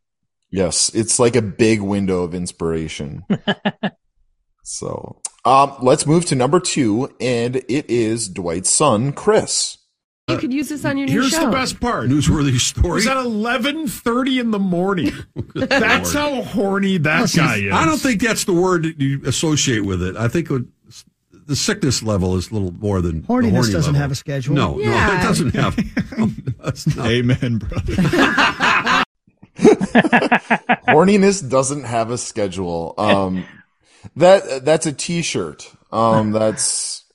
[0.50, 3.26] Yes, it's like a big window of inspiration.
[4.63, 9.78] so, um, let's move to number two, and it is Dwight's son, Chris.
[10.30, 11.46] You could use this on your new Here's show.
[11.46, 12.10] the best part.
[12.10, 12.96] Newsworthy It story.
[12.96, 15.13] was at eleven thirty in the morning.
[15.56, 17.74] That's how horny that guy is.
[17.74, 20.18] I don't think that's the word that you associate with it.
[20.18, 20.72] I think it would,
[21.32, 24.02] the sickness level is a little more than the Horniness horny doesn't level.
[24.02, 24.54] have a schedule.
[24.56, 25.18] No, no, Yeah.
[25.20, 25.78] it doesn't have.
[26.18, 26.26] no,
[26.63, 27.08] that's not.
[27.08, 27.94] Amen, brother.
[30.88, 32.94] Horniness doesn't have a schedule.
[32.98, 33.46] Um,
[34.18, 35.72] that that's a T-shirt.
[35.92, 37.06] Um, that's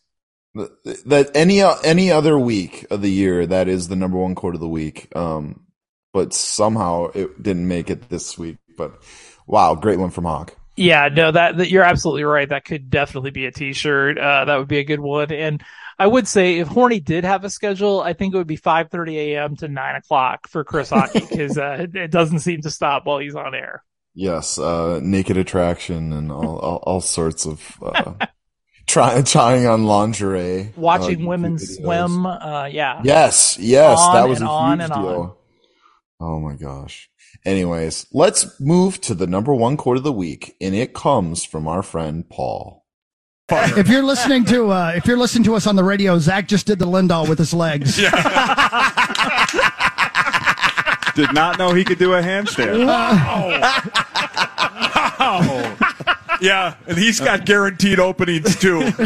[0.54, 4.60] that any any other week of the year that is the number one quote of
[4.60, 5.14] the week.
[5.16, 5.66] Um,
[6.12, 8.58] but somehow it didn't make it this week.
[8.76, 9.02] But
[9.46, 10.56] wow, great one from Hawk.
[10.76, 12.48] Yeah, no, that, that you're absolutely right.
[12.48, 14.16] That could definitely be a T-shirt.
[14.16, 15.30] Uh, that would be a good one.
[15.30, 15.62] And
[15.98, 19.14] I would say if Horny did have a schedule, I think it would be 5:30
[19.16, 19.56] a.m.
[19.56, 23.18] to 9 o'clock for Chris Hawkey because uh, it, it doesn't seem to stop while
[23.18, 23.84] he's on air.
[24.14, 28.14] Yes, uh, naked attraction and all all, all sorts of uh,
[28.92, 31.76] try, trying on lingerie, Watching uh, women videos.
[31.76, 33.00] swim, uh, yeah.
[33.04, 35.02] Yes, yes, On that was and a on huge and on.
[35.02, 35.38] deal.
[36.20, 37.08] Oh my gosh.
[37.44, 41.66] Anyways, let's move to the number one quote of the week, and it comes from
[41.66, 42.84] our friend Paul.
[43.50, 46.66] If you're listening to uh, if you're listening to us on the radio, Zach just
[46.66, 47.96] did the Lindahl with his legs.
[51.16, 52.86] Did not know he could do a handstand.
[55.24, 56.18] Oh.
[56.42, 58.90] Yeah, and he's got guaranteed openings too.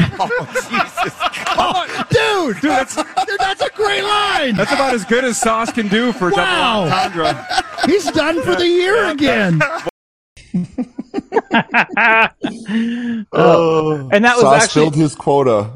[1.58, 3.06] Oh, dude, dude, that's dude,
[3.38, 4.56] that's a great line.
[4.56, 6.84] That's about as good as Sauce can do for Wow.
[6.84, 7.46] double entendre.
[7.86, 9.62] He's done for the year again.
[13.32, 15.70] Oh, and that was Sauce actually- filled his quota.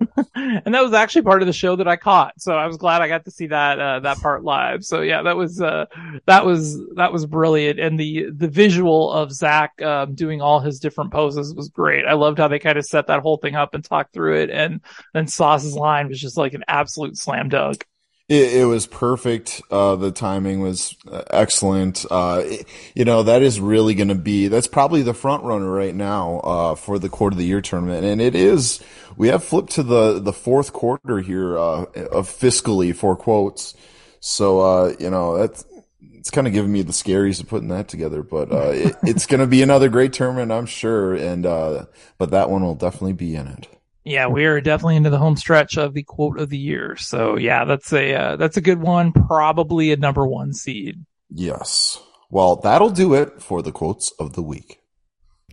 [0.34, 2.40] and that was actually part of the show that I caught.
[2.40, 4.84] So I was glad I got to see that uh, that part live.
[4.84, 5.86] So yeah, that was uh,
[6.26, 10.78] that was that was brilliant, and the the visual of Zach um, doing all his
[10.78, 12.06] different poses was great.
[12.06, 14.50] I loved how they kind of set that whole thing up and talked through it,
[14.50, 14.80] and
[15.12, 17.86] then Sauce's line was just like an absolute slam dunk.
[18.30, 19.60] It, it was perfect.
[19.72, 22.06] Uh, the timing was uh, excellent.
[22.08, 25.68] Uh, it- you know, that is really going to be, that's probably the front runner
[25.68, 28.04] right now, uh, for the quarter of the year tournament.
[28.04, 28.80] And it is,
[29.16, 33.74] we have flipped to the, the fourth quarter here, uh, of fiscally for quotes.
[34.20, 35.64] So, uh, you know, that's,
[36.12, 39.26] it's kind of giving me the scaries of putting that together, but, uh, it, it's
[39.26, 41.14] going to be another great tournament, I'm sure.
[41.14, 43.66] And, uh, but that one will definitely be in it.
[44.04, 46.96] Yeah, we are definitely into the home stretch of the quote of the year.
[46.96, 49.12] So yeah, that's a uh, that's a good one.
[49.12, 51.04] Probably a number one seed.
[51.28, 52.02] Yes.
[52.30, 54.80] Well, that'll do it for the quotes of the week.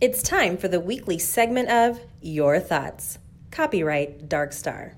[0.00, 3.18] It's time for the weekly segment of Your Thoughts.
[3.50, 4.94] Copyright Dark Star.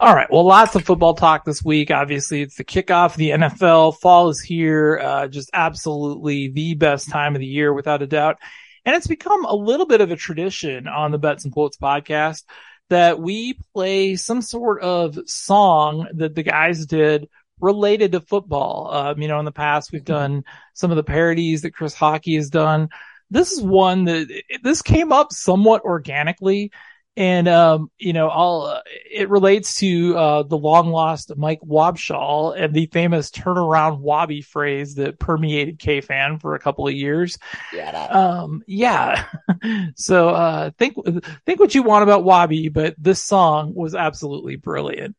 [0.00, 0.28] All right.
[0.28, 1.92] Well, lots of football talk this week.
[1.92, 3.98] Obviously, it's the kickoff of the NFL.
[4.00, 4.98] Fall is here.
[4.98, 8.38] Uh, just absolutely the best time of the year, without a doubt.
[8.84, 12.44] And it's become a little bit of a tradition on the Bets and Quotes podcast
[12.90, 17.28] that we play some sort of song that the guys did
[17.60, 18.90] related to football.
[18.92, 22.36] Um, you know, in the past, we've done some of the parodies that Chris Hawkey
[22.36, 22.88] has done.
[23.30, 26.72] This is one that this came up somewhat organically.
[27.14, 32.58] And, um, you know, I'll, uh, it relates to, uh, the long lost Mike Wobschall
[32.58, 37.38] and the famous turnaround wobby phrase that permeated K-Fan for a couple of years.
[37.72, 39.26] Yeah um, yeah.
[39.96, 40.96] so, uh, think,
[41.44, 45.14] think what you want about wobby, but this song was absolutely brilliant.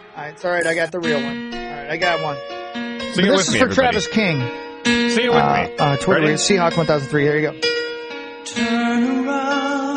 [0.00, 0.66] All right, it's all right.
[0.66, 1.54] I got the real one.
[1.54, 2.36] All right, I got one.
[3.14, 3.74] Sing it this with is me, for everybody.
[3.74, 4.40] Travis King.
[4.84, 5.76] Sing it with uh, me.
[5.78, 6.34] Uh, Twitter, Ready?
[6.34, 7.22] Seahawk 1003.
[7.22, 8.89] Here you go.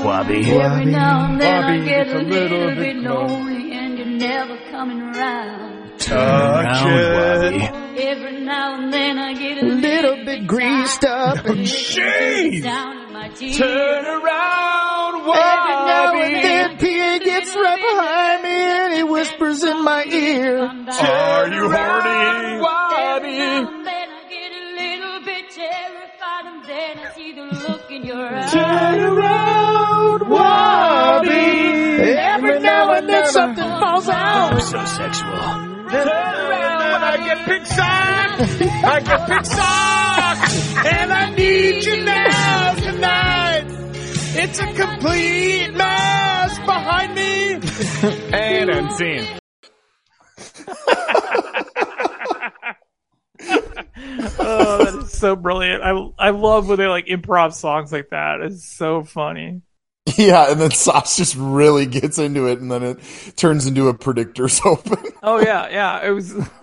[0.04, 0.46] Wobby.
[0.48, 3.98] Every now and then I get it's a a little little bit bit lonely and
[3.98, 5.98] you're never coming around.
[6.00, 7.72] Touch it.
[8.00, 13.14] Every now and then I get a Little bit greased up and shades down in
[13.14, 13.58] my teeth.
[13.58, 15.40] Turn around, Wobby.
[15.40, 20.60] Every now and then PA gets right behind me and he whispers in my ear.
[20.66, 22.62] Are you horny?
[22.96, 26.13] Every now and then I get a little bit terrified and
[26.74, 28.52] then I see the look in your eyes.
[28.52, 31.44] Turn around, Wobby.
[32.34, 34.60] Every now and then something falls out.
[34.62, 35.44] So sexual.
[35.94, 38.62] Turn around when I get big socks.
[38.94, 40.54] I get big socks.
[40.94, 43.66] And I need you now tonight.
[44.36, 47.34] It's a complete mess behind me.
[48.34, 49.26] And unseen.
[54.40, 55.82] oh, that is so brilliant.
[55.82, 58.42] I, I love when they like improv songs like that.
[58.42, 59.62] It's so funny.
[60.18, 63.00] Yeah, and then Sauce just really gets into it, and then it
[63.38, 64.98] turns into a predictor's open.
[65.24, 66.06] Oh yeah, yeah.
[66.06, 66.32] It was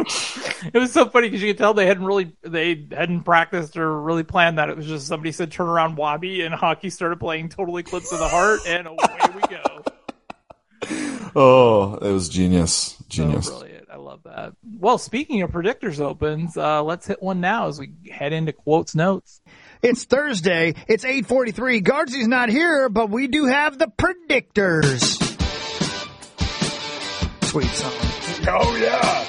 [0.75, 3.99] it was so funny because you could tell they hadn't really they hadn't practiced or
[4.03, 4.68] really planned that.
[4.68, 8.18] It was just somebody said turn around Wobby and Hawkey started playing Total Eclipse of
[8.18, 11.31] the Heart and away we go.
[11.35, 13.46] oh, it was genius, genius.
[13.46, 13.69] So
[14.11, 14.53] love that.
[14.79, 18.94] Well, speaking of predictors opens, uh, let's hit one now as we head into quotes
[18.96, 19.40] notes.
[19.83, 20.75] It's Thursday.
[20.88, 21.81] It's 8:43.
[21.81, 25.16] Guardsy's not here, but we do have the predictors.
[27.44, 27.92] Sweet song.
[28.49, 29.27] Oh yeah.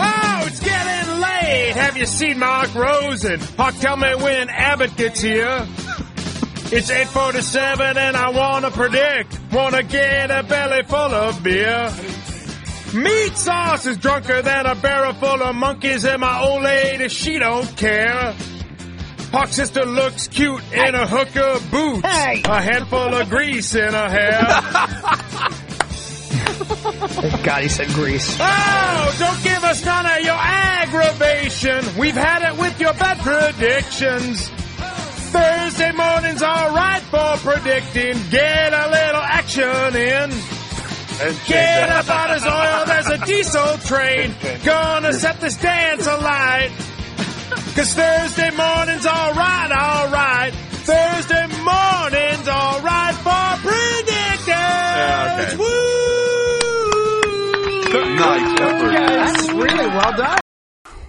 [0.00, 1.72] Oh, it's getting late.
[1.76, 3.38] Have you seen Mark Rosen?
[3.58, 5.66] Hawk, tell me when Abbott gets here.
[6.70, 9.40] It's 847 and I wanna predict.
[9.52, 11.90] Wanna get a belly full of beer.
[12.94, 17.38] Meat sauce is drunker than a barrel full of monkeys and my old lady, she
[17.38, 18.34] don't care.
[19.32, 22.06] Hawk sister looks cute in a hooker boots.
[22.06, 22.42] Hey.
[22.44, 24.44] A handful of grease in her hair.
[27.08, 28.36] Thank God he said grease.
[28.38, 31.84] Oh, don't give us none of your aggravation.
[31.98, 34.50] We've had it with your bad predictions.
[35.30, 38.16] Thursday morning's alright for predicting.
[38.30, 40.30] Get a little action in.
[41.46, 44.34] Get up out his oil, there's a diesel train.
[44.64, 46.70] Gonna set this dance alight.
[47.74, 50.52] Cause Thursday morning's alright, alright.
[50.54, 55.44] Thursday morning's alright for predictors.
[55.44, 55.56] okay.
[55.56, 55.64] Woo!
[58.16, 58.90] Nice effort.
[58.92, 60.38] That's really well done.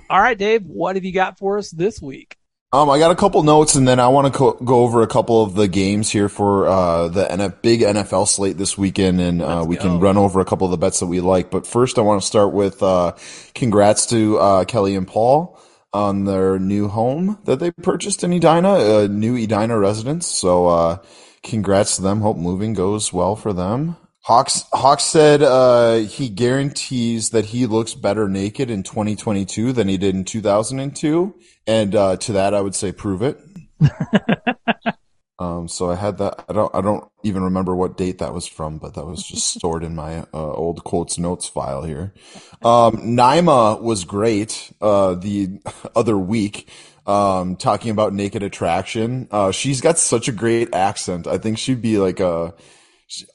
[0.09, 2.35] All right, Dave, what have you got for us this week?
[2.71, 5.07] Um, I got a couple notes, and then I want to co- go over a
[5.07, 9.41] couple of the games here for uh, the NF- big NFL slate this weekend, and
[9.41, 11.49] uh, we can run over a couple of the bets that we like.
[11.49, 13.13] But first, I want to start with uh,
[13.55, 15.59] congrats to uh, Kelly and Paul
[15.93, 20.27] on their new home that they purchased in Edina, a new Edina residence.
[20.27, 20.97] So, uh,
[21.41, 22.21] congrats to them.
[22.21, 23.97] Hope moving goes well for them.
[24.29, 29.97] Hawks Hawks said uh, he guarantees that he looks better naked in 2022 than he
[29.97, 31.33] did in 2002,
[31.65, 33.39] and uh, to that I would say prove it.
[35.39, 36.45] um, so I had that.
[36.47, 36.75] I don't.
[36.75, 39.95] I don't even remember what date that was from, but that was just stored in
[39.95, 42.13] my uh, old quotes notes file here.
[42.61, 45.59] Um, Naima was great uh, the
[45.95, 46.69] other week.
[47.07, 49.27] Um, talking about naked attraction.
[49.31, 51.25] Uh, she's got such a great accent.
[51.25, 52.53] I think she'd be like a.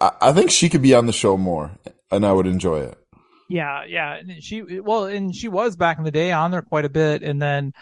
[0.00, 1.70] I I think she could be on the show more,
[2.10, 2.98] and I would enjoy it.
[3.48, 4.14] Yeah, yeah.
[4.14, 7.22] And she well, and she was back in the day on there quite a bit,
[7.22, 7.72] and then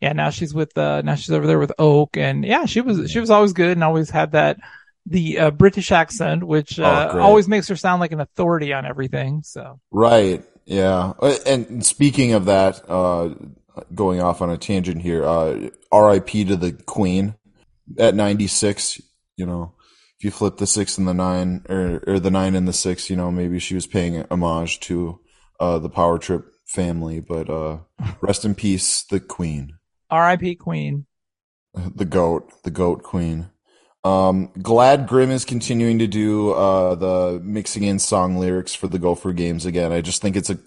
[0.00, 3.10] yeah, now she's with uh now she's over there with Oak, and yeah, she was
[3.10, 4.58] she was always good and always had that
[5.06, 8.86] the uh, British accent, which uh, Oh, always makes her sound like an authority on
[8.86, 9.42] everything.
[9.42, 10.44] So Right.
[10.64, 11.14] Yeah.
[11.44, 13.30] And speaking of that, uh,
[13.94, 15.24] going off on a tangent here.
[15.24, 16.44] Uh, R.I.P.
[16.46, 17.34] to the Queen
[17.98, 19.00] at 96.
[19.36, 19.72] You know,
[20.22, 23.10] if you flip the six and the nine, or, or the nine and the six,
[23.10, 25.18] you know, maybe she was paying homage to
[25.58, 27.18] uh, the Power Trip family.
[27.18, 27.78] But uh,
[28.20, 29.72] rest in peace, the Queen,
[30.10, 30.54] R.I.P.
[30.54, 31.06] Queen.
[31.74, 33.50] the goat, the goat queen.
[34.04, 39.00] Um, glad Grim is continuing to do uh, the mixing in song lyrics for the
[39.00, 39.90] Gopher games again.
[39.90, 40.58] I just think it's a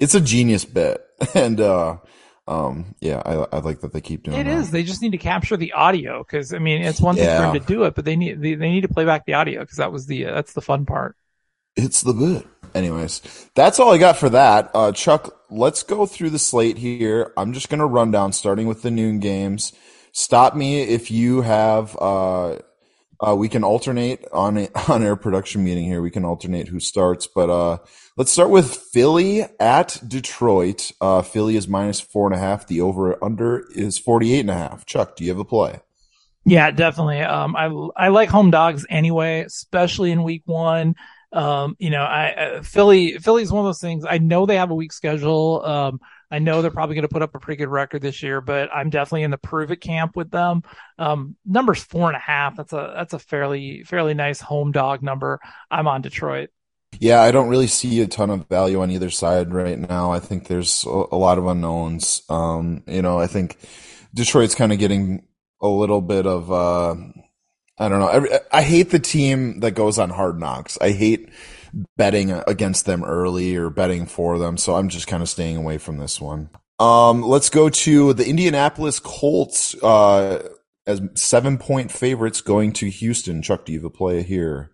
[0.00, 1.00] it's a genius bit,
[1.34, 1.98] and uh,
[2.48, 4.58] um, yeah, I, I like that they keep doing It that.
[4.58, 4.70] is.
[4.70, 7.52] They just need to capture the audio because I mean it's one thing for Yeah.
[7.52, 9.60] them to do it, but they need they, they need to play back the audio
[9.60, 11.16] because that was the uh, that's the fun part.
[11.76, 12.46] It's the bit.
[12.74, 13.22] Anyways,
[13.54, 14.70] that's all I got for that.
[14.74, 17.32] Uh, Chuck, let's go through the slate here.
[17.36, 19.72] I'm just going to run down, starting with the noon games.
[20.12, 22.56] Stop me if you have, uh,
[23.20, 26.02] uh, we can alternate on a, on air production meeting here.
[26.02, 27.78] We can alternate who starts, but, uh,
[28.16, 30.92] let's start with Philly at Detroit.
[31.00, 32.66] Uh, Philly is minus four and a half.
[32.66, 34.86] The over under is 48 and a half.
[34.86, 35.80] Chuck, do you have a play?
[36.46, 37.22] Yeah, definitely.
[37.22, 37.66] Um, I
[38.04, 40.94] I like home dogs anyway, especially in week one.
[41.32, 44.04] Um, you know, I uh, Philly Philly's one of those things.
[44.08, 45.62] I know they have a weak schedule.
[45.64, 48.40] Um, I know they're probably going to put up a pretty good record this year,
[48.40, 50.62] but I'm definitely in the prove it camp with them.
[50.98, 52.56] Um, numbers four and a half.
[52.56, 55.40] That's a that's a fairly fairly nice home dog number.
[55.70, 56.50] I'm on Detroit.
[56.98, 60.12] Yeah, I don't really see a ton of value on either side right now.
[60.12, 62.22] I think there's a, lot of unknowns.
[62.28, 63.58] Um, you know, I think
[64.14, 65.26] Detroit's kind of getting
[65.60, 66.94] a little bit of, uh,
[67.78, 68.08] I don't know.
[68.08, 70.78] Every, I hate the team that goes on hard knocks.
[70.80, 71.28] I hate
[71.96, 74.56] betting against them early or betting for them.
[74.56, 76.50] So I'm just kind of staying away from this one.
[76.78, 80.48] Um, let's go to the Indianapolis Colts, uh,
[80.86, 83.42] as seven point favorites going to Houston.
[83.42, 84.70] Chuck, do you have a play here?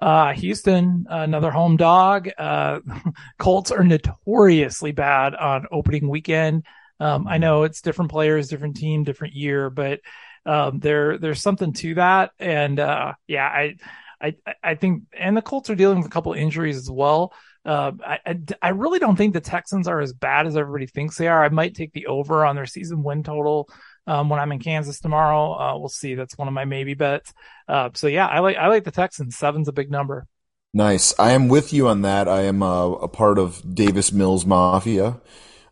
[0.00, 2.28] Uh, Houston, another home dog.
[2.38, 2.80] Uh,
[3.38, 6.64] Colts are notoriously bad on opening weekend.
[7.00, 10.00] Um, I know it's different players, different team, different year, but
[10.46, 12.32] um, there there's something to that.
[12.38, 13.76] And uh, yeah, I,
[14.20, 17.32] I I think, and the Colts are dealing with a couple injuries as well.
[17.64, 21.16] Uh, I, I I really don't think the Texans are as bad as everybody thinks
[21.16, 21.44] they are.
[21.44, 23.68] I might take the over on their season win total.
[24.06, 26.14] Um, when I'm in Kansas tomorrow, uh, we'll see.
[26.14, 27.32] That's one of my maybe bets.
[27.68, 29.36] Uh, so yeah, I like I like the Texans.
[29.36, 30.26] Seven's a big number.
[30.74, 31.14] Nice.
[31.18, 32.28] I am with you on that.
[32.28, 35.20] I am uh, a part of Davis Mills Mafia.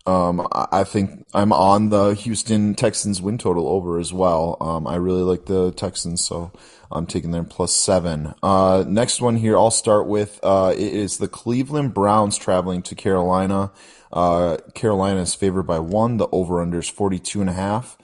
[0.06, 4.56] Um, I think I'm on the Houston Texans win total over as well.
[4.60, 6.52] Um, I really like the Texans, so
[6.90, 8.34] I'm taking them plus seven.
[8.42, 12.94] Uh, next one here, I'll start with, uh, it is the Cleveland Browns traveling to
[12.94, 13.72] Carolina.
[14.12, 16.16] Uh, Carolina is favored by one.
[16.16, 17.98] The over under is 42 and a half.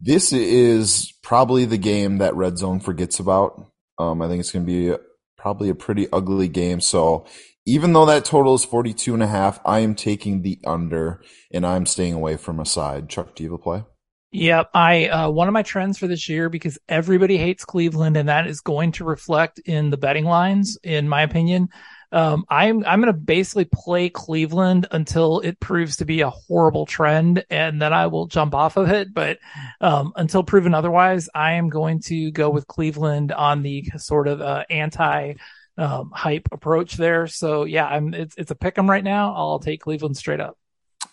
[0.00, 3.70] This is probably the game that Red Zone forgets about.
[3.98, 4.96] Um, I think it's going to be
[5.36, 6.80] probably a pretty ugly game.
[6.80, 7.26] So
[7.66, 11.66] even though that total is 42 and a half, I am taking the under and
[11.66, 13.08] I'm staying away from a side.
[13.08, 13.84] Chuck, do you have a play?
[14.30, 18.28] Yep, I uh, one of my trends for this year because everybody hates Cleveland, and
[18.28, 21.70] that is going to reflect in the betting lines, in my opinion.
[22.12, 26.84] Um, I'm I'm going to basically play Cleveland until it proves to be a horrible
[26.84, 29.14] trend, and then I will jump off of it.
[29.14, 29.38] But
[29.80, 34.42] um, until proven otherwise, I am going to go with Cleveland on the sort of
[34.42, 35.34] uh, anti
[35.78, 37.28] um, hype approach there.
[37.28, 39.34] So yeah, I'm it's it's a pick 'em right now.
[39.34, 40.58] I'll take Cleveland straight up.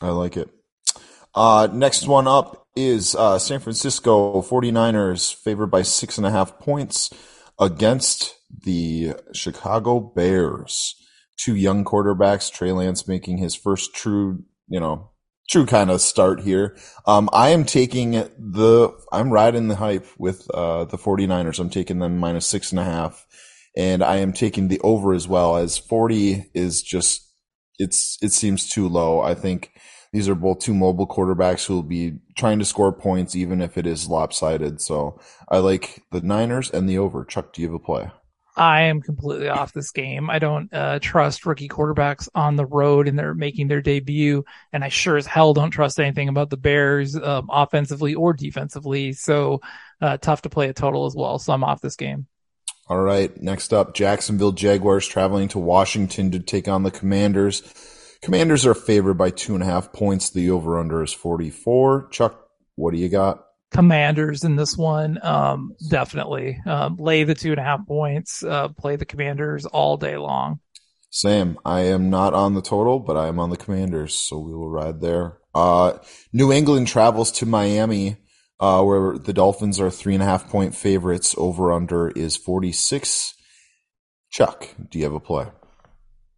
[0.01, 0.49] I like it.
[1.35, 6.59] Uh, next one up is uh, San Francisco 49ers favored by six and a half
[6.59, 7.13] points
[7.59, 10.95] against the Chicago Bears.
[11.37, 15.11] Two young quarterbacks, Trey Lance making his first true, you know,
[15.49, 16.77] true kind of start here.
[17.05, 21.59] Um, I am taking the, I'm riding the hype with, uh, the 49ers.
[21.59, 23.25] I'm taking them minus six and a half
[23.75, 27.29] and I am taking the over as well as 40 is just,
[27.77, 29.19] it's, it seems too low.
[29.19, 29.71] I think
[30.15, 33.77] these are both two mobile quarterbacks who will be trying to score points even if
[33.77, 34.79] it is lopsided.
[34.79, 37.25] So I like the Niners and the over.
[37.25, 38.09] Chuck, do you have a play?
[38.55, 40.29] I am completely off this game.
[40.29, 44.45] I don't uh, trust rookie quarterbacks on the road and they're making their debut.
[44.71, 49.11] And I sure as hell don't trust anything about the Bears um, offensively or defensively.
[49.11, 49.59] So
[49.99, 51.39] uh, tough to play a total as well.
[51.39, 52.27] So I'm off this game.
[52.87, 53.35] All right.
[53.41, 57.63] Next up, Jacksonville Jaguars traveling to Washington to take on the Commanders.
[58.25, 60.31] Commanders are favored by two and a half points.
[60.31, 62.07] The over under is 44.
[62.09, 63.45] Chuck, what do you got?
[63.69, 68.43] Commanders in this one, um, definitely um, lay the two and a half points.
[68.43, 70.59] Uh, play the Commanders all day long.
[71.11, 74.55] Sam, I am not on the total, but I am on the Commanders, so we
[74.55, 75.37] will ride there.
[75.53, 75.99] Uh,
[76.33, 78.17] New England travels to Miami,
[78.59, 81.35] uh, where the Dolphins are three and a half point favorites.
[81.37, 83.35] Over under is 46.
[84.31, 85.45] Chuck, do you have a play?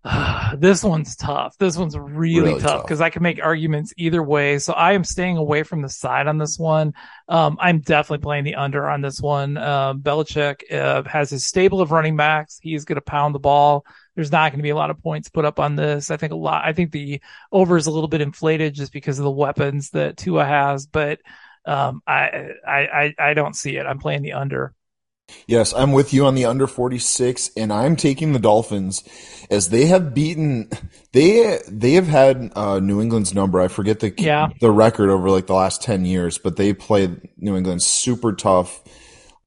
[0.57, 1.57] this one's tough.
[1.57, 4.59] This one's really, Really tough because I can make arguments either way.
[4.59, 6.93] So I am staying away from the side on this one.
[7.27, 9.57] Um, I'm definitely playing the under on this one.
[9.57, 12.59] Um, Belichick uh, has his stable of running backs.
[12.61, 13.85] He's going to pound the ball.
[14.15, 16.09] There's not going to be a lot of points put up on this.
[16.09, 16.65] I think a lot.
[16.65, 20.17] I think the over is a little bit inflated just because of the weapons that
[20.17, 21.19] Tua has, but
[21.65, 23.85] um, I, I I I don't see it.
[23.85, 24.73] I'm playing the under.
[25.47, 29.03] Yes, I'm with you on the under 46 and I'm taking the Dolphins
[29.49, 30.69] as they have beaten
[31.13, 33.59] they they have had uh, New England's number.
[33.61, 34.47] I forget the Yeah.
[34.61, 38.83] the record over like the last 10 years, but they played New England super tough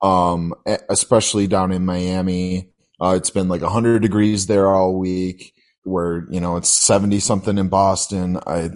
[0.02, 0.54] um
[0.88, 2.70] especially down in Miami.
[3.00, 5.54] Uh, it's been like 100 degrees there all week
[5.84, 8.38] where, you know, it's 70 something in Boston.
[8.46, 8.70] I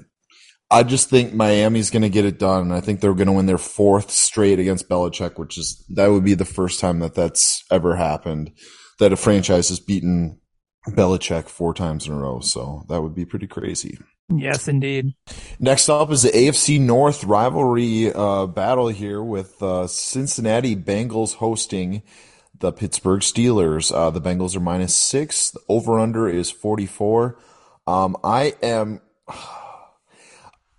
[0.74, 2.72] I just think Miami's going to get it done.
[2.72, 6.24] I think they're going to win their fourth straight against Belichick, which is that would
[6.24, 8.50] be the first time that that's ever happened.
[8.98, 10.40] That a franchise has beaten
[10.88, 12.40] Belichick four times in a row.
[12.40, 13.98] So that would be pretty crazy.
[14.28, 15.14] Yes, indeed.
[15.60, 22.02] Next up is the AFC North rivalry uh, battle here with uh, Cincinnati Bengals hosting
[22.58, 23.94] the Pittsburgh Steelers.
[23.94, 25.50] Uh, the Bengals are minus six.
[25.50, 27.38] The over under is 44.
[27.86, 29.00] Um, I am.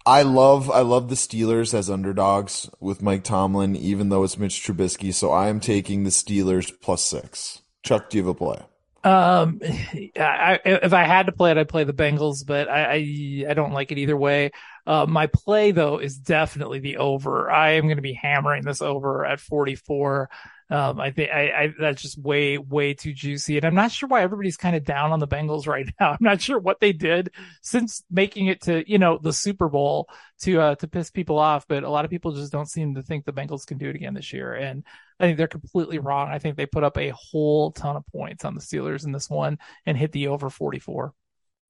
[0.06, 4.62] I love I love the Steelers as underdogs with Mike Tomlin, even though it's Mitch
[4.62, 5.14] Trubisky.
[5.14, 7.62] So I am taking the Steelers plus six.
[7.82, 8.62] Chuck, do you have a play?
[9.04, 13.46] Um, I, if I had to play it, I'd play the Bengals, but I, I,
[13.50, 14.52] I don't like it either way.
[14.88, 17.50] Uh, my play though is definitely the over.
[17.50, 20.30] I am going to be hammering this over at 44.
[20.70, 23.58] Um, I think I, I, that's just way, way too juicy.
[23.58, 26.12] And I'm not sure why everybody's kind of down on the Bengals right now.
[26.12, 30.10] I'm not sure what they did since making it to, you know, the Super Bowl
[30.42, 31.68] to, uh, to piss people off.
[31.68, 33.96] But a lot of people just don't seem to think the Bengals can do it
[33.96, 34.54] again this year.
[34.54, 34.84] And
[35.20, 36.30] I think they're completely wrong.
[36.30, 39.30] I think they put up a whole ton of points on the Steelers in this
[39.30, 41.14] one and hit the over 44.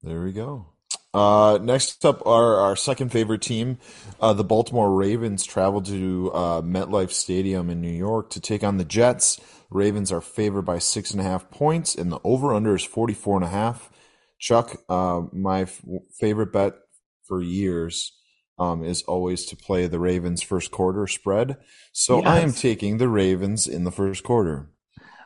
[0.02, 0.66] There we go.
[1.12, 3.78] Uh, next up, are our second favorite team,
[4.20, 8.76] uh, the Baltimore Ravens, travel to uh, MetLife Stadium in New York to take on
[8.76, 9.40] the Jets.
[9.70, 13.44] Ravens are favored by six and a half points, and the over/under is forty-four and
[13.44, 13.90] a half.
[14.38, 15.82] Chuck, uh, my f-
[16.20, 16.74] favorite bet
[17.24, 18.12] for years
[18.58, 21.56] um, is always to play the Ravens first quarter spread.
[21.92, 24.70] So I am taking the Ravens in the first quarter.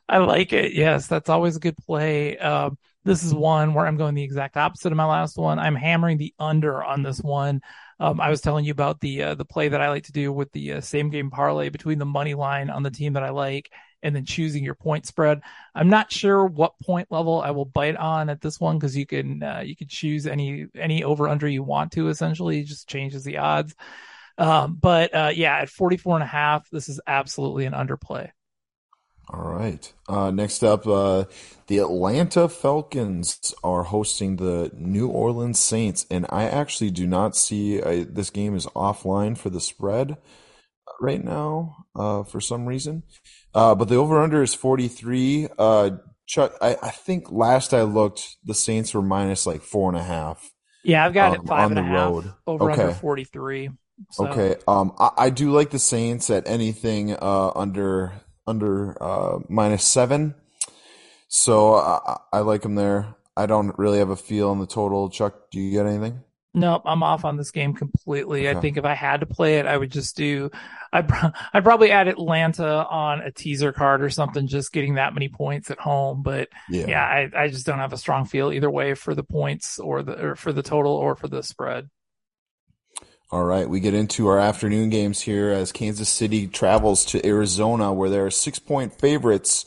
[0.08, 0.72] I like it.
[0.72, 2.38] Yes, that's always a good play.
[2.38, 2.78] Um,
[3.10, 5.58] this is one where I'm going the exact opposite of my last one.
[5.58, 7.60] I'm hammering the under on this one.
[7.98, 10.32] Um, I was telling you about the uh, the play that I like to do
[10.32, 13.30] with the uh, same game parlay between the money line on the team that I
[13.30, 15.40] like and then choosing your point spread.
[15.74, 19.06] I'm not sure what point level I will bite on at this one because you
[19.06, 22.88] can uh, you can choose any any over under you want to essentially it just
[22.88, 23.74] changes the odds.
[24.38, 28.30] Um, but uh, yeah, at 44 and a half, this is absolutely an underplay.
[29.32, 29.92] All right.
[30.08, 31.24] Uh, next up, uh,
[31.68, 37.80] the Atlanta Falcons are hosting the New Orleans Saints, and I actually do not see
[37.80, 40.16] uh, this game is offline for the spread
[41.00, 43.04] right now uh, for some reason.
[43.54, 45.48] Uh, but the over/under is 43.
[45.58, 45.90] Uh,
[46.26, 50.02] Chuck, I, I think last I looked, the Saints were minus like four and a
[50.02, 50.50] half.
[50.82, 52.32] Yeah, I've got um, it five on and a the half road.
[52.46, 52.98] over under Okay.
[53.00, 53.70] 43.
[54.12, 54.56] So, Okay.
[54.66, 58.12] Um, I, I do like the Saints at anything uh under
[58.46, 60.34] under uh minus seven.
[61.28, 63.14] So I, I like them there.
[63.36, 65.08] I don't really have a feel on the total.
[65.10, 66.24] Chuck, do you get anything?
[66.52, 68.50] Nope, I'm off on this game completely.
[68.50, 70.50] I think if I had to play it, I would just do.
[70.92, 71.08] I'd,
[71.54, 75.70] I'd probably add Atlanta on a teaser card or something, just getting that many points
[75.70, 76.22] at home.
[76.24, 76.86] But Yeah.
[76.88, 80.02] yeah, I, I just don't have a strong feel either way for the points or
[80.02, 81.88] the or for the total or for the spread.
[83.32, 87.92] All right, we get into our afternoon games here as Kansas City travels to Arizona,
[87.92, 89.64] where there are six point favorites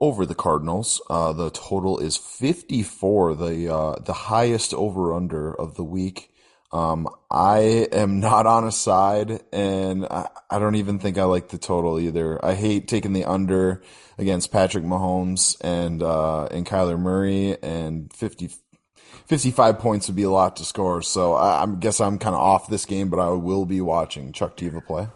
[0.00, 1.00] over the Cardinals.
[1.08, 6.32] Uh, the total is 54, the uh, the highest over under of the week.
[6.72, 11.50] Um, I am not on a side, and I, I don't even think I like
[11.50, 12.44] the total either.
[12.44, 13.80] I hate taking the under
[14.18, 18.50] against Patrick Mahomes and uh, and Kyler Murray, and 50,
[19.26, 21.02] 55 points would be a lot to score.
[21.02, 24.32] So I, I guess I'm kind of off this game, but I will be watching.
[24.32, 25.08] Chuck, do you have a play?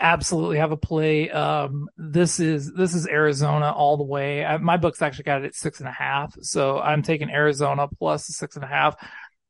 [0.00, 1.30] absolutely have a play.
[1.30, 4.44] Um, this is this is Arizona all the way.
[4.44, 7.88] I, my book's actually got it at six and a half, so I'm taking Arizona
[8.18, 8.96] six and a half.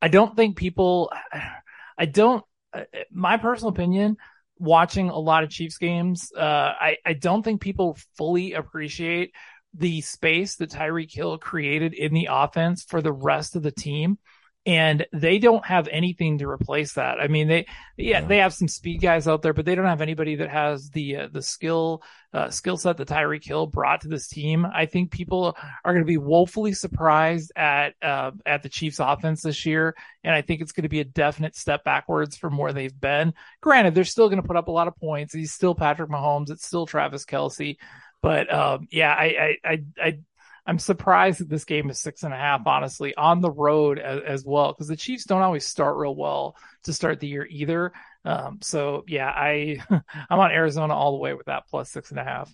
[0.03, 1.13] I don't think people.
[1.97, 2.45] I don't.
[2.73, 4.17] uh, My personal opinion,
[4.59, 9.33] watching a lot of Chiefs games, uh, I I don't think people fully appreciate
[9.75, 14.19] the space that Tyreek Hill created in the offense for the rest of the team.
[14.67, 17.21] and they don't have anything to replace that.
[17.21, 17.67] I mean, they
[17.99, 20.89] yeah, they have some speed guys out there, but they don't have anybody that has
[20.89, 22.03] the uh, the skill
[22.33, 24.65] uh, skill set that Tyreek Hill brought to this team.
[24.65, 25.55] I think people
[25.85, 30.35] are going to be woefully surprised at uh, at the Chiefs' offense this year, and
[30.35, 33.35] I think it's going to be a definite step backwards from where they've been.
[33.61, 35.35] Granted, they're still going to put up a lot of points.
[35.35, 36.51] He's still Patrick Mahomes.
[36.51, 37.77] It's still Travis Kelce,
[38.25, 39.85] but um, yeah, I I I.
[40.03, 40.19] I
[40.67, 44.23] I'm surprised that this game is six and a half, honestly, on the road as,
[44.23, 47.93] as well, because the Chiefs don't always start real well to start the year either.
[48.25, 49.83] Um, so yeah, I
[50.31, 52.51] I'm on Arizona all the way with that plus six and a half.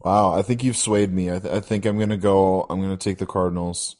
[0.00, 1.30] Wow, I think you've swayed me.
[1.32, 2.66] I, th- I think I'm gonna go.
[2.68, 3.96] I'm gonna take the Cardinals,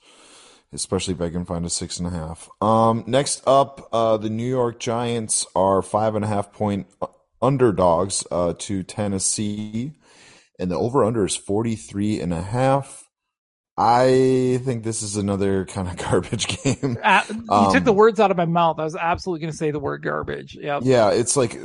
[0.74, 2.50] especially if I can find a six and a half.
[2.60, 6.86] Um, next up, uh, the New York Giants are five and a half point
[7.40, 9.92] underdogs uh, to Tennessee,
[10.58, 13.08] and the over under is 43 and a half.
[13.76, 16.96] I think this is another kind of garbage game.
[17.02, 18.78] Uh, you Um, took the words out of my mouth.
[18.78, 20.56] I was absolutely going to say the word garbage.
[20.60, 20.78] Yeah.
[20.82, 21.58] Yeah, it's like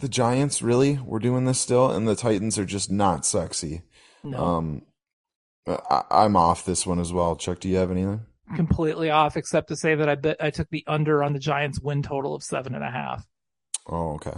[0.00, 3.82] the Giants really we're doing this still, and the Titans are just not sexy.
[4.22, 4.38] No.
[4.38, 4.82] Um,
[5.66, 7.36] I, I'm off this one as well.
[7.36, 8.20] Chuck, do you have anything?
[8.54, 11.80] Completely off, except to say that I bet I took the under on the Giants
[11.80, 13.24] win total of seven and a half.
[13.88, 14.34] Oh, okay.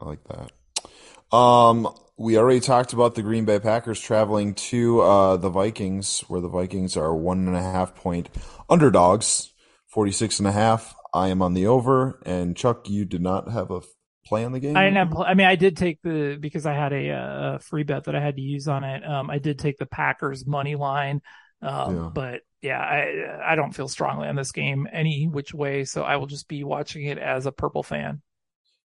[0.00, 1.36] I like that.
[1.36, 6.40] Um, we already talked about the Green Bay Packers traveling to uh, the Vikings, where
[6.42, 8.28] the Vikings are one and a half point
[8.68, 9.54] underdogs,
[9.88, 10.94] 46 and a half.
[11.14, 13.80] I am on the over, and Chuck, you did not have a
[14.26, 14.76] play on the game?
[14.76, 15.16] I didn't have.
[15.16, 18.20] I mean, I did take the because I had a, uh free bet that I
[18.20, 19.04] had to use on it.
[19.04, 21.22] Um, I did take the Packers money line.
[21.62, 22.10] Um, Yeah.
[22.12, 26.16] but yeah, I I don't feel strongly on this game any which way, so I
[26.16, 28.22] will just be watching it as a purple fan.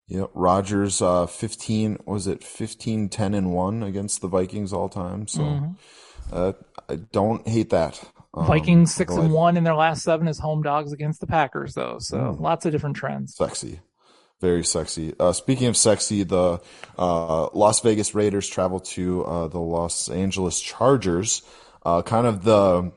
[0.07, 5.27] Yeah, Rodgers, uh, 15, was it 15, 10 and 1 against the Vikings all time?
[5.27, 5.77] So, Mhm.
[6.31, 6.53] uh,
[6.89, 8.03] I don't hate that.
[8.35, 9.33] Um, Vikings six and I...
[9.33, 11.99] one in their last seven as home dogs against the Packers, though.
[12.01, 12.41] So Mm.
[12.41, 13.35] lots of different trends.
[13.35, 13.81] Sexy.
[14.41, 15.15] Very sexy.
[15.19, 16.61] Uh, speaking of sexy, the
[16.99, 21.43] uh, Las Vegas Raiders travel to uh, the Los Angeles Chargers.
[21.87, 22.93] Uh, kind of the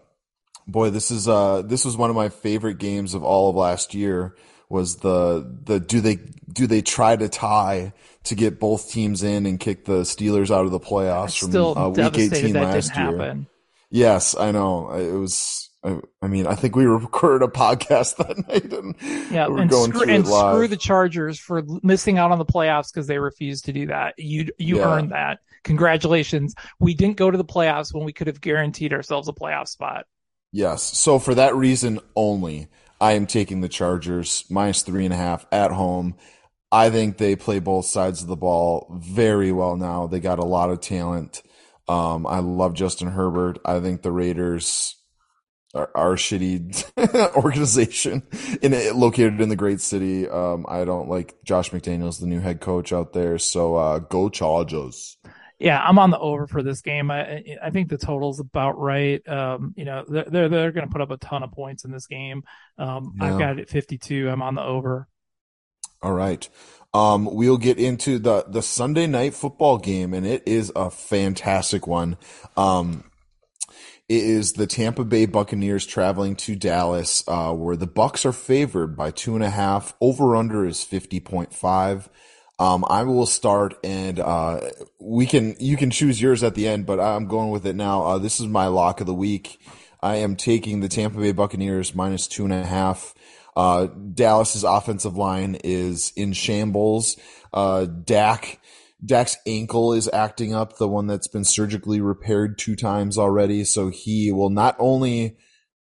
[0.68, 0.90] boy.
[0.90, 4.36] This is uh, this was one of my favorite games of all of last year.
[4.70, 6.16] Was the the do they
[6.52, 7.94] do they try to tie
[8.24, 11.90] to get both teams in and kick the Steelers out of the playoffs from uh,
[11.90, 13.18] week eighteen that last didn't year?
[13.18, 13.48] happen.
[13.90, 14.92] Yes, I know.
[14.92, 15.64] It was.
[15.84, 18.96] I, I mean, I think we recorded a podcast that night, and
[19.32, 22.92] Yeah, we're and going screw and screw the Chargers for missing out on the playoffs
[22.92, 24.16] because they refused to do that.
[24.18, 24.94] You you Yeah.
[24.98, 25.40] earned that.
[25.64, 26.56] Congratulations.
[26.80, 30.06] We didn't go to the playoffs when we could have guaranteed ourselves a playoff spot.
[30.52, 30.82] Yes.
[30.82, 32.68] So for that reason only,
[33.00, 36.16] I am taking the Chargers minus three and a half at home.
[36.72, 40.08] I think they play both sides of the ball very well now.
[40.08, 41.42] They got a lot of talent.
[41.88, 43.60] Um, I love Justin Herbert.
[43.64, 44.96] I think the Raiders
[45.74, 48.24] are, are a shitty organization
[48.62, 50.28] in it, located in the great city.
[50.28, 53.38] Um, I don't like Josh McDaniels, the new head coach out there.
[53.38, 55.17] So, uh, go Chargers.
[55.60, 57.10] Yeah, I'm on the over for this game.
[57.10, 59.28] I I think the total's about right.
[59.28, 61.92] Um, you know, they're they're, they're going to put up a ton of points in
[61.92, 62.44] this game.
[62.78, 64.30] Um, I've got it at 52.
[64.30, 65.08] I'm on the over.
[66.02, 66.48] All right.
[66.94, 71.86] Um, we'll get into the, the Sunday night football game, and it is a fantastic
[71.86, 72.18] one.
[72.56, 73.04] Um,
[74.08, 78.96] it is the Tampa Bay Buccaneers traveling to Dallas, uh, where the Bucs are favored
[78.96, 79.96] by two and a half.
[80.00, 82.08] Over under is 50.5.
[82.60, 84.62] Um, I will start and, uh,
[85.00, 88.04] we can, you can choose yours at the end, but I'm going with it now.
[88.04, 89.60] Uh, this is my lock of the week.
[90.02, 93.14] I am taking the Tampa Bay Buccaneers minus two and a half.
[93.56, 97.18] Uh, Dallas's offensive line is in shambles.
[97.54, 98.60] Uh, Dak,
[99.06, 103.66] Dak's ankle is acting up, the one that's been surgically repaired two times already.
[103.66, 105.38] So he will not only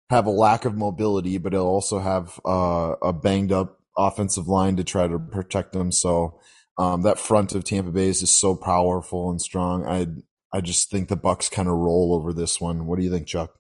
[0.09, 4.75] have a lack of mobility, but he'll also have, uh, a banged up offensive line
[4.75, 5.91] to try to protect him.
[5.93, 6.39] So,
[6.77, 9.85] um, that front of Tampa Bay's is so powerful and strong.
[9.85, 10.07] I,
[10.55, 12.85] I just think the Bucs kind of roll over this one.
[12.85, 13.51] What do you think, Chuck?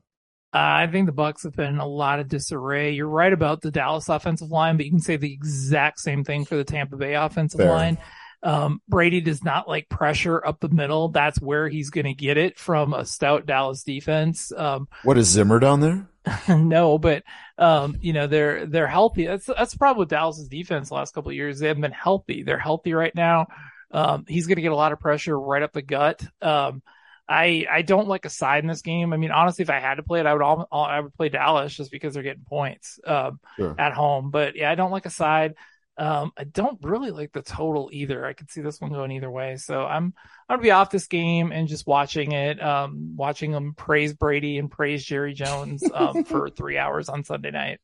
[0.53, 2.91] Uh, I think the Bucs have been in a lot of disarray.
[2.91, 6.45] You're right about the Dallas offensive line, but you can say the exact same thing
[6.45, 7.69] for the Tampa Bay offensive Fair.
[7.71, 7.97] line.
[8.45, 11.09] Um, Brady does not like pressure up the middle.
[11.09, 14.51] That's where he's going to get it from a stout Dallas defense.
[14.55, 16.07] Um, What is Zimmer down there?
[16.47, 17.23] no, but
[17.57, 19.25] um, you know they're they're healthy.
[19.25, 21.59] That's that's the problem with Dallas's defense the last couple of years.
[21.59, 22.43] They haven't been healthy.
[22.43, 23.47] They're healthy right now.
[23.91, 26.23] Um, he's going to get a lot of pressure right up the gut.
[26.41, 26.81] Um,
[27.27, 29.13] I I don't like a side in this game.
[29.13, 31.15] I mean, honestly, if I had to play it, I would all, all I would
[31.15, 33.75] play Dallas just because they're getting points um, Sure.
[33.77, 34.29] at home.
[34.31, 35.55] But yeah, I don't like a side.
[35.97, 38.25] Um, I don't really like the total either.
[38.25, 39.55] I could see this one going either way.
[39.57, 40.13] So I'm
[40.49, 44.57] I'm gonna be off this game and just watching it, um, watching them praise Brady
[44.57, 47.79] and praise Jerry Jones um, for three hours on Sunday night.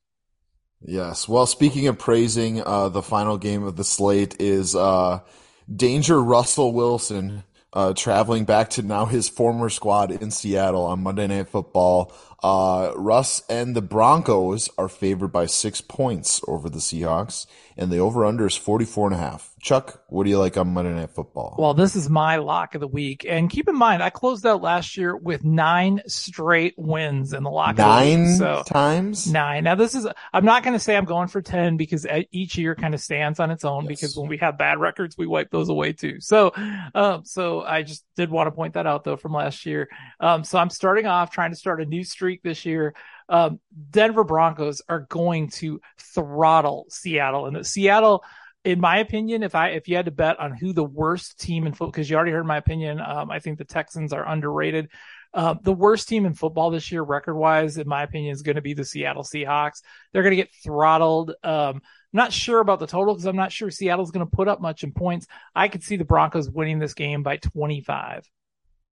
[0.83, 1.27] Yes.
[1.27, 5.19] Well, speaking of praising, uh, the final game of the slate is uh,
[5.73, 7.43] Danger Russell Wilson
[7.73, 12.13] uh, traveling back to now his former squad in Seattle on Monday Night Football.
[12.43, 17.45] Uh, Russ and the Broncos are favored by six points over the Seahawks,
[17.77, 19.51] and the over under is 44 and a half.
[19.61, 21.55] Chuck, what do you like on Monday Night Football?
[21.59, 23.27] Well, this is my lock of the week.
[23.29, 27.51] And keep in mind, I closed out last year with nine straight wins in the
[27.51, 28.37] lock Nine of the week.
[28.37, 29.31] So times?
[29.31, 29.63] nine.
[29.63, 32.73] Now this is, I'm not going to say I'm going for 10 because each year
[32.73, 35.69] kind of stands on its own because when we have bad records, we wipe those
[35.69, 36.19] away too.
[36.21, 36.53] So,
[36.95, 39.89] um, so I just did want to point that out though from last year.
[40.19, 42.95] Um, so I'm starting off trying to start a new streak this year.
[43.27, 43.59] Um,
[43.89, 48.23] Denver Broncos are going to throttle Seattle and Seattle,
[48.63, 51.65] in my opinion, if I if you had to bet on who the worst team
[51.65, 54.89] in football, because you already heard my opinion, um, I think the Texans are underrated.
[55.33, 58.57] Uh, the worst team in football this year, record wise, in my opinion, is going
[58.57, 59.81] to be the Seattle Seahawks.
[60.11, 61.33] They're going to get throttled.
[61.43, 61.81] Um,
[62.13, 64.83] not sure about the total because I'm not sure Seattle's going to put up much
[64.83, 65.27] in points.
[65.55, 68.29] I could see the Broncos winning this game by 25.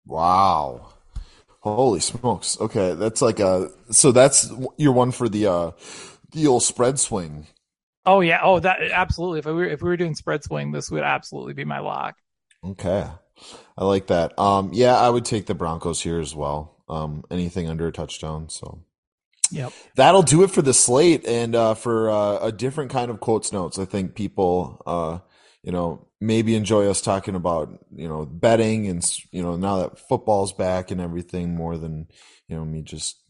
[0.06, 0.92] Wow.
[1.60, 2.58] Holy smokes.
[2.60, 2.94] Okay.
[2.94, 5.70] That's like a, so that's your one for the, uh,
[6.32, 7.46] the old spread swing.
[8.06, 8.40] Oh yeah.
[8.42, 9.40] Oh, that absolutely.
[9.40, 12.16] If we were if we were doing spread swing, this would absolutely be my lock.
[12.64, 13.06] Okay.
[13.76, 14.38] I like that.
[14.38, 16.82] Um, yeah, I would take the Broncos here as well.
[16.88, 18.48] Um, anything under a touchdown.
[18.48, 18.82] So
[19.50, 19.72] Yep.
[19.94, 23.52] that'll do it for the slate and, uh, for, uh, a different kind of quotes
[23.52, 23.78] notes.
[23.78, 25.18] I think people, uh,
[25.62, 29.98] you know, maybe enjoy us talking about, you know, betting and, you know, now that
[30.08, 32.06] football's back and everything more than,
[32.48, 33.20] you know, me just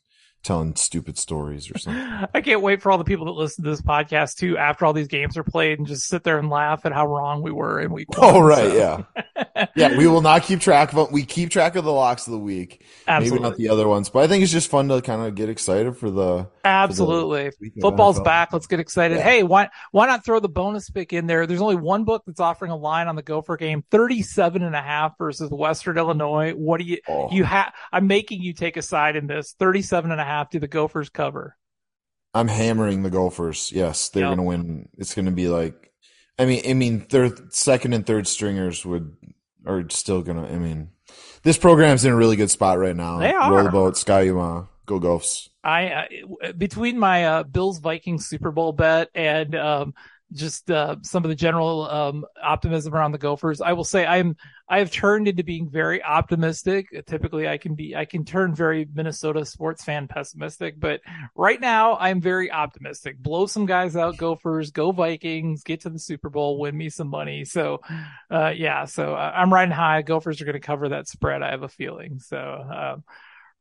[0.45, 2.03] telling stupid stories or something.
[2.34, 4.93] I can't wait for all the people that listen to this podcast too after all
[4.93, 7.80] these games are played and just sit there and laugh at how wrong we were
[7.80, 8.36] in week one.
[8.36, 8.70] Oh, right.
[8.70, 8.76] So-
[9.36, 9.45] Yeah.
[9.76, 9.96] yeah.
[9.96, 11.12] We will not keep track of it.
[11.12, 12.80] We keep track of the locks of the week.
[13.06, 13.48] Maybe Absolutely.
[13.48, 15.96] not the other ones, but I think it's just fun to kind of get excited
[15.96, 17.50] for the, Absolutely.
[17.61, 18.24] week of Football's NFL.
[18.24, 18.52] back.
[18.52, 19.18] Let's get excited.
[19.18, 19.24] Yeah.
[19.24, 21.46] Hey, why why not throw the bonus pick in there?
[21.46, 24.82] There's only one book that's offering a line on the Gopher game, 37 and a
[24.82, 26.52] half versus Western Illinois.
[26.52, 27.30] What do you Oh.
[27.30, 29.54] you have I'm making you take a side in this.
[29.59, 31.56] 37 and a half do the Gophers cover.
[32.34, 33.72] I'm hammering the Gophers.
[33.72, 34.28] Yes, they're Yep.
[34.28, 34.88] going to win.
[34.98, 35.90] It's going to be like,
[36.38, 39.16] I mean, I mean, their second and third stringers would
[39.66, 40.46] are still to.
[40.46, 40.90] I mean,
[41.42, 43.18] this program's in a really good spot right now.
[43.18, 43.52] They are.
[43.52, 45.50] Roll the boat, Ski-U-Mah, go Gophs.
[45.62, 46.09] I
[46.42, 49.94] uh, between my uh, Bills Vikings Super Bowl bet and um,
[50.33, 54.37] just uh, some of the general um, optimism around the Gophers, I will say I'm
[54.68, 56.87] I have turned into being very optimistic.
[57.07, 61.01] Typically, I can be I can turn very Minnesota sports fan pessimistic, but
[61.35, 63.18] right now I'm very optimistic.
[63.18, 67.09] Blow some guys out, Gophers, go Vikings, get to the Super Bowl, win me some
[67.09, 67.45] money.
[67.45, 67.81] So,
[68.31, 70.03] uh, yeah, so uh, I'm riding high.
[70.03, 71.43] Gophers are going to cover that spread.
[71.43, 72.18] I have a feeling.
[72.18, 72.39] So.
[72.39, 73.05] Um,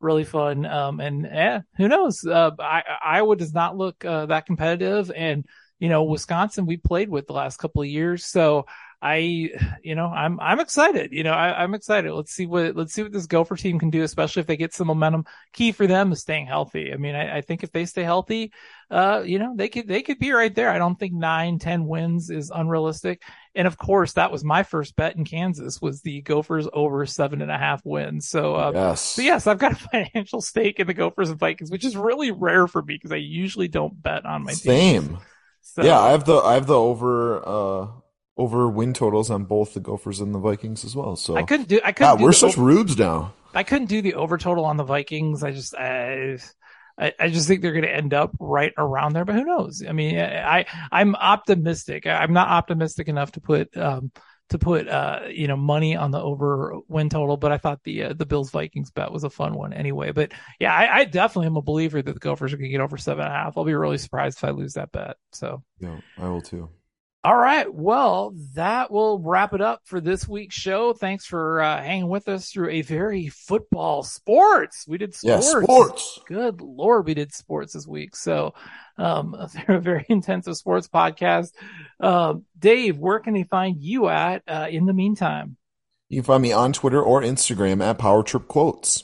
[0.00, 0.64] really fun.
[0.64, 2.24] Um, and yeah, who knows?
[2.24, 5.44] Uh, I, Iowa does not look uh, that competitive, and
[5.78, 8.66] you know, Wisconsin we played with the last couple of years, so
[9.00, 9.50] I,
[9.84, 11.12] you know, I'm I'm excited.
[11.12, 12.12] You know, I, I'm excited.
[12.12, 14.74] Let's see what let's see what this Gopher team can do, especially if they get
[14.74, 15.24] some momentum.
[15.52, 16.92] Key for them is staying healthy.
[16.92, 18.52] I mean, I, I think if they stay healthy,
[18.90, 20.70] uh, you know, they could they could be right there.
[20.70, 23.22] I don't think nine, ten wins is unrealistic.
[23.54, 27.40] And of course, that was my first bet in Kansas was the Gophers over seven
[27.40, 28.28] and a half wins.
[28.28, 29.00] So, uh, Yes.
[29.00, 29.76] so yes, I've got a
[30.14, 33.16] financial stake in the Gophers and Vikings, which is really rare for me because I
[33.16, 34.56] usually don't bet on my team.
[34.56, 35.18] Same.
[35.74, 37.88] So, yeah, I have the I have the over uh
[38.36, 41.14] over win totals on both the Gophers and the Vikings as well.
[41.16, 41.80] So I couldn't do.
[41.84, 42.12] I couldn't.
[42.12, 43.34] God, do we're such over- rubes now.
[43.54, 45.42] I couldn't do the over total on the Vikings.
[45.42, 46.38] I just, I,
[46.98, 49.24] I, I just think they're going to end up right around there.
[49.24, 49.82] But who knows?
[49.88, 52.06] I mean, I, I'm optimistic.
[52.06, 54.12] I'm not optimistic enough to put, um,
[54.50, 57.36] to put, uh, you know, money on the over win total.
[57.36, 60.12] But I thought the uh, the Bills Vikings bet was a fun one anyway.
[60.12, 62.80] But yeah, I, I definitely am a believer that the Gophers are going to get
[62.80, 63.56] over seven and a half.
[63.56, 65.16] I'll be really surprised if I lose that bet.
[65.32, 65.62] So.
[65.80, 66.68] Yeah, I will too.
[67.24, 67.72] All right.
[67.72, 70.92] Well, that will wrap it up for this week's show.
[70.92, 74.86] Thanks for uh, hanging with us through a very football sports.
[74.86, 75.64] We did Yeah, sports.
[75.64, 76.20] sports.
[76.26, 78.14] Good Lord, we did sports this week.
[78.14, 78.54] So,
[78.98, 79.34] um,
[79.66, 81.52] they're a very intensive sports podcast.
[81.98, 85.56] Um, Dave, where can they find you at, uh, in the meantime?
[86.08, 89.02] You can find me on Twitter or Instagram at Power Trip Quotes.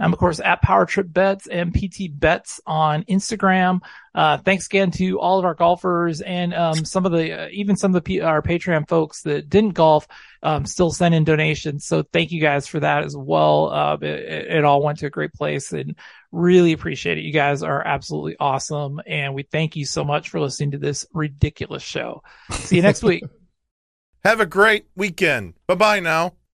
[0.00, 3.80] I'm of course at Power Trip Bets and PT Bets on Instagram.
[4.14, 7.76] Uh, thanks again to all of our golfers and um, some of the uh, even
[7.76, 10.08] some of the P- our Patreon folks that didn't golf
[10.42, 11.86] um, still send in donations.
[11.86, 13.70] So thank you guys for that as well.
[13.70, 15.94] Uh, it it all went to a great place and
[16.32, 17.24] really appreciate it.
[17.24, 21.06] You guys are absolutely awesome, and we thank you so much for listening to this
[21.12, 22.22] ridiculous show.
[22.50, 23.24] See you next week.
[24.24, 25.54] Have a great weekend.
[25.66, 26.34] Bye bye now.